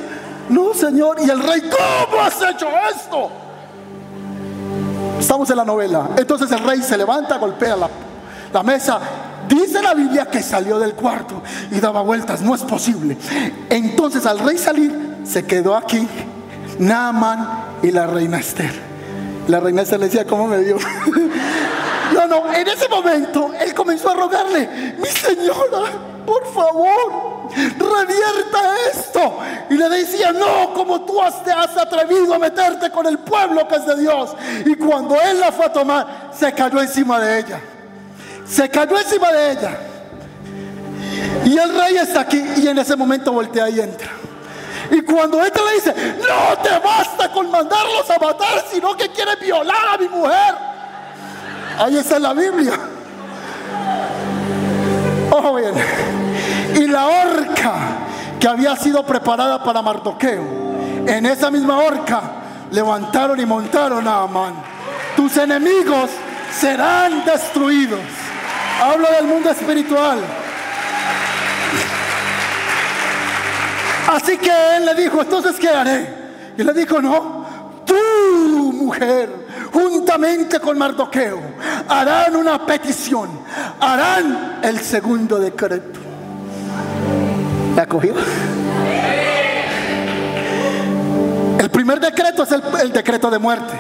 [0.49, 3.31] no señor, y el rey, ¿cómo has hecho esto?
[5.19, 6.11] Estamos en la novela.
[6.17, 9.01] Entonces el rey se levanta, golpea la, mesa.
[9.49, 12.43] Dice la Biblia que salió del cuarto y daba vueltas.
[12.43, 13.17] No es posible.
[13.69, 16.07] Entonces al rey salir, se quedó aquí
[16.79, 18.73] Naaman y la reina Esther.
[19.49, 20.77] La reina Esther le decía, ¿cómo me dio?
[22.13, 25.91] No, no, en ese momento él comenzó a rogarle, mi señora,
[26.25, 28.61] por favor, revierta
[28.93, 29.39] esto.
[29.71, 33.67] Y le decía, no, como tú has- te has atrevido a meterte con el pueblo
[33.69, 34.31] que es de Dios.
[34.67, 37.61] Y cuando él la fue a tomar, se cayó encima de ella.
[38.47, 39.71] Se cayó encima de ella.
[41.45, 44.09] Y el rey está aquí y en ese momento voltea y entra.
[44.91, 49.37] Y cuando entra le dice, no te basta con mandarlos a matar, sino que quiere
[49.37, 50.55] violar a mi mujer.
[51.79, 52.73] Ahí está en la Biblia.
[55.31, 55.75] Ojo bien.
[56.75, 57.75] Y la horca
[58.41, 60.45] que había sido preparada para Mardoqueo,
[61.07, 62.23] en esa misma horca
[62.71, 64.55] levantaron y montaron a Amán.
[65.17, 66.11] Tus enemigos
[66.53, 68.01] serán destruidos.
[68.83, 70.19] Hablo del mundo espiritual.
[74.09, 76.25] Así que él le dijo, entonces ¿qué haré?
[76.59, 77.47] Y le dijo, no,
[77.87, 79.31] tú mujer,
[79.73, 81.41] juntamente con Mardoqueo,
[81.89, 83.31] harán una petición,
[83.81, 86.04] harán el segundo decreto.
[87.77, 88.15] ¿La cogió?
[91.59, 93.75] El primer decreto es el, el decreto de muerte.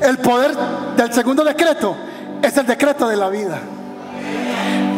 [0.00, 0.54] El poder
[0.96, 1.96] del segundo decreto
[2.42, 3.58] es el decreto de la vida.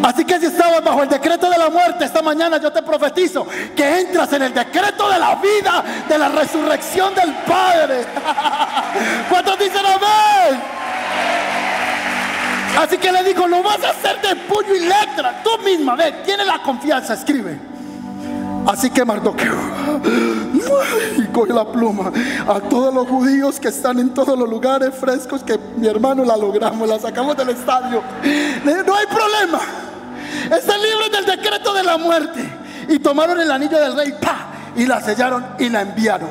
[0.02, 3.46] Así que si estabas bajo el decreto de la muerte, esta mañana yo te profetizo
[3.74, 8.04] que entras en el decreto de la vida, de la resurrección del Padre.
[9.28, 10.60] ¿Cuántos dicen amén?
[12.78, 15.42] Así que le digo, lo vas a hacer de puño y letra.
[15.42, 17.75] Tú misma, ve, tiene la confianza, escribe.
[18.66, 19.54] Así que Mardoqueo
[21.16, 22.12] y coge la pluma
[22.46, 26.36] a todos los judíos que están en todos los lugares frescos que mi hermano la
[26.36, 28.02] logramos, la sacamos del estadio.
[28.64, 29.60] No hay problema.
[30.44, 32.40] Está libre del decreto de la muerte.
[32.88, 34.46] Y tomaron el anillo del rey, pa,
[34.76, 36.28] y la sellaron y la enviaron.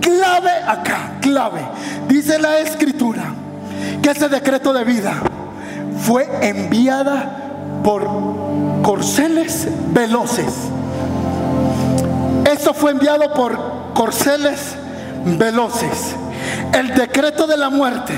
[0.00, 1.60] Clave acá, clave.
[2.08, 3.22] Dice la escritura
[4.02, 5.14] que ese decreto de vida
[6.00, 8.02] fue enviada por
[8.82, 10.46] corceles veloces.
[12.52, 14.74] Esto fue enviado por corceles
[15.24, 16.14] veloces.
[16.74, 18.12] El decreto de la muerte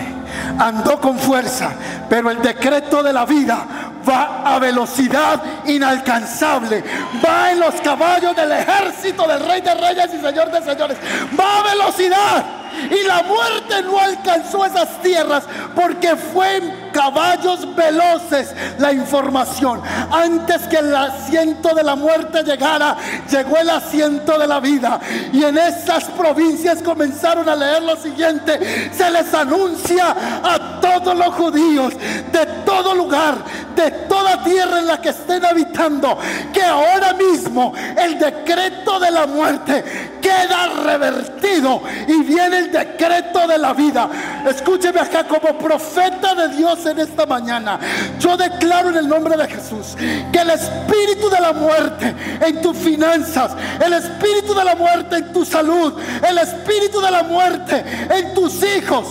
[0.58, 1.70] andó con fuerza,
[2.08, 3.64] pero el decreto de la vida
[4.08, 6.82] va a velocidad inalcanzable.
[7.24, 10.98] Va en los caballos del ejército del rey de reyes y señor de señores.
[11.38, 12.44] Va a velocidad.
[12.90, 15.44] Y la muerte no alcanzó esas tierras
[15.74, 19.82] porque fue en caballos veloces la información.
[20.10, 22.96] Antes que el asiento de la muerte llegara,
[23.30, 25.00] llegó el asiento de la vida.
[25.32, 28.90] Y en esas provincias comenzaron a leer lo siguiente.
[28.92, 31.94] Se les anuncia a todos los judíos
[32.32, 33.36] de todo lugar,
[33.74, 36.18] de toda tierra en la que estén habitando,
[36.52, 39.84] que ahora mismo el decreto de la muerte
[40.20, 44.08] queda revertido y viene decreto de la vida.
[44.48, 47.78] Escúcheme acá como profeta de Dios en esta mañana.
[48.18, 52.76] Yo declaro en el nombre de Jesús que el espíritu de la muerte en tus
[52.76, 53.52] finanzas,
[53.84, 55.94] el espíritu de la muerte en tu salud,
[56.26, 59.06] el espíritu de la muerte en tus hijos,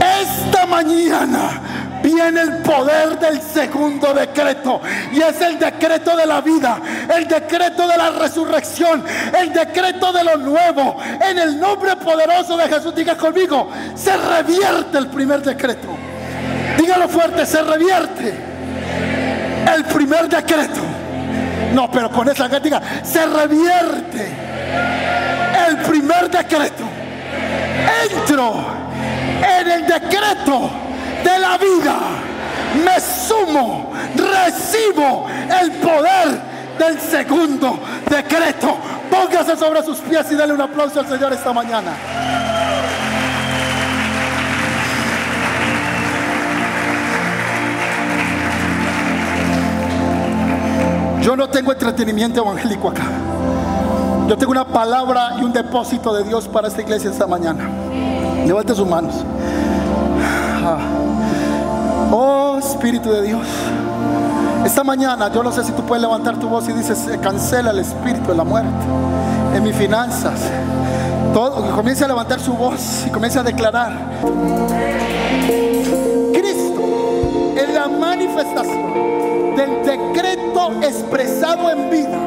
[0.00, 1.69] esta mañana
[2.14, 4.80] viene el poder del segundo decreto.
[5.12, 6.78] Y es el decreto de la vida,
[7.14, 9.04] el decreto de la resurrección,
[9.38, 10.96] el decreto de lo nuevo.
[11.20, 15.88] En el nombre poderoso de Jesús, diga conmigo, se revierte el primer decreto.
[16.76, 18.34] Dígalo fuerte, se revierte
[19.74, 20.80] el primer decreto.
[21.72, 24.28] No, pero con esa diga, se revierte
[25.68, 26.84] el primer decreto.
[28.10, 28.64] Entro
[29.60, 30.89] en el decreto
[31.24, 31.96] de la vida,
[32.84, 35.26] me sumo, recibo
[35.60, 38.76] el poder del segundo decreto.
[39.10, 41.92] Póngase sobre sus pies y dale un aplauso al Señor esta mañana.
[51.22, 53.04] Yo no tengo entretenimiento evangélico acá.
[54.26, 57.68] Yo tengo una palabra y un depósito de Dios para esta iglesia esta mañana.
[58.46, 59.14] Levante sus manos.
[60.64, 61.09] Ah.
[62.12, 63.46] Oh Espíritu de Dios.
[64.64, 67.78] Esta mañana yo no sé si tú puedes levantar tu voz y dices, cancela el
[67.78, 68.70] espíritu de la muerte
[69.54, 70.40] en mis finanzas.
[71.32, 73.92] Todo, comience a levantar su voz y comience a declarar.
[76.32, 76.82] Cristo
[77.56, 82.18] es la manifestación del decreto expresado en vida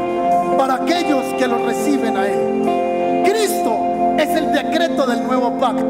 [0.58, 3.24] para aquellos que lo reciben a Él.
[3.26, 3.78] Cristo
[4.18, 5.86] es el decreto del nuevo pacto.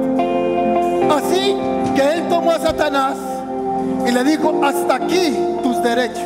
[1.16, 1.56] Así
[1.96, 3.33] que Él tomó a Satanás
[4.08, 6.24] y le dijo, hasta aquí tus derechos.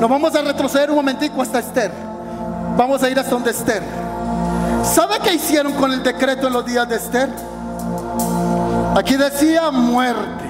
[0.00, 1.90] Nos vamos a retroceder un momentico hasta Esther.
[2.76, 3.82] Vamos a ir hasta donde Esther.
[4.84, 7.30] ¿Sabe qué hicieron con el decreto en los días de Esther?
[8.96, 10.44] Aquí decía muerte.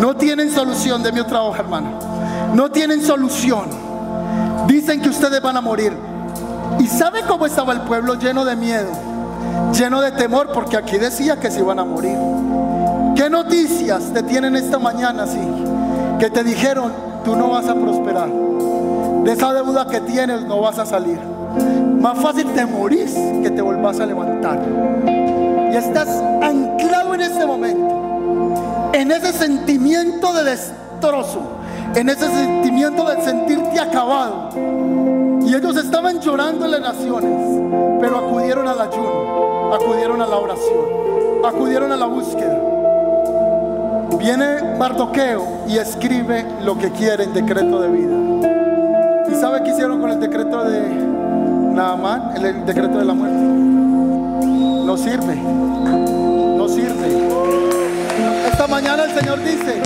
[0.00, 1.98] No tienen solución de mi trabajo, hermano.
[2.54, 3.68] No tienen solución.
[4.66, 5.96] Dicen que ustedes van a morir.
[6.78, 8.90] ¿Y sabe cómo estaba el pueblo lleno de miedo?
[9.72, 12.16] Lleno de temor porque aquí decía que se iban a morir.
[13.32, 15.40] ¿Qué noticias te tienen esta mañana así?
[16.18, 16.92] Que te dijeron,
[17.24, 18.28] tú no vas a prosperar.
[18.28, 21.18] De esa deuda que tienes no vas a salir.
[21.98, 24.60] Más fácil te morís que te volvás a levantar.
[25.72, 26.08] Y estás
[26.42, 31.40] anclado en ese momento, en ese sentimiento de destrozo,
[31.94, 34.50] en ese sentimiento de sentirte acabado.
[35.40, 37.62] Y ellos estaban llorando en las naciones,
[37.98, 40.84] pero acudieron al ayuno, acudieron a la oración,
[41.42, 42.71] acudieron a la búsqueda.
[44.22, 49.26] Viene Mardoqueo y escribe lo que quiere en decreto de vida.
[49.28, 50.80] ¿Y sabe qué hicieron con el decreto de
[51.74, 52.36] Naamán?
[52.36, 53.36] El, decreto de la muerte.
[53.36, 55.34] No sirve.
[55.34, 57.18] No sirve.
[58.46, 59.82] Esta mañana el Señor dice,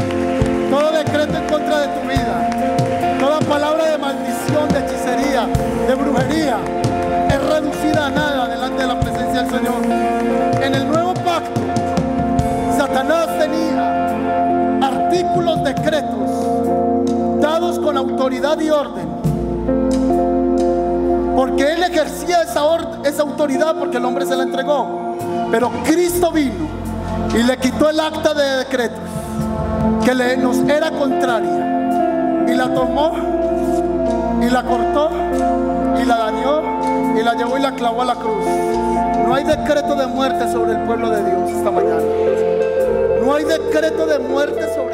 [0.70, 5.47] todo decreto en contra de tu vida, toda palabra de maldición, de hechicería,
[5.89, 6.59] de brujería,
[7.30, 9.82] es reducida a nada delante de la presencia del Señor.
[10.62, 11.62] En el nuevo pacto,
[12.76, 13.95] Satanás tenía
[15.37, 19.07] discípulos decretos dados con autoridad y orden.
[21.37, 22.62] Porque Él ejercía esa,
[23.05, 25.16] esa autoridad porque el hombre se la entregó.
[25.51, 26.66] Pero Cristo vino
[27.39, 28.99] y le quitó el acta de decretos
[30.05, 32.47] que le, nos era contraria.
[32.49, 33.12] Y la tomó
[34.41, 35.11] y la cortó
[36.01, 38.47] y la dañó y la llevó y la clavó a la cruz.
[39.26, 42.01] No hay decreto de muerte sobre el pueblo de Dios esta mañana.
[43.22, 44.86] No hay decreto de muerte sobre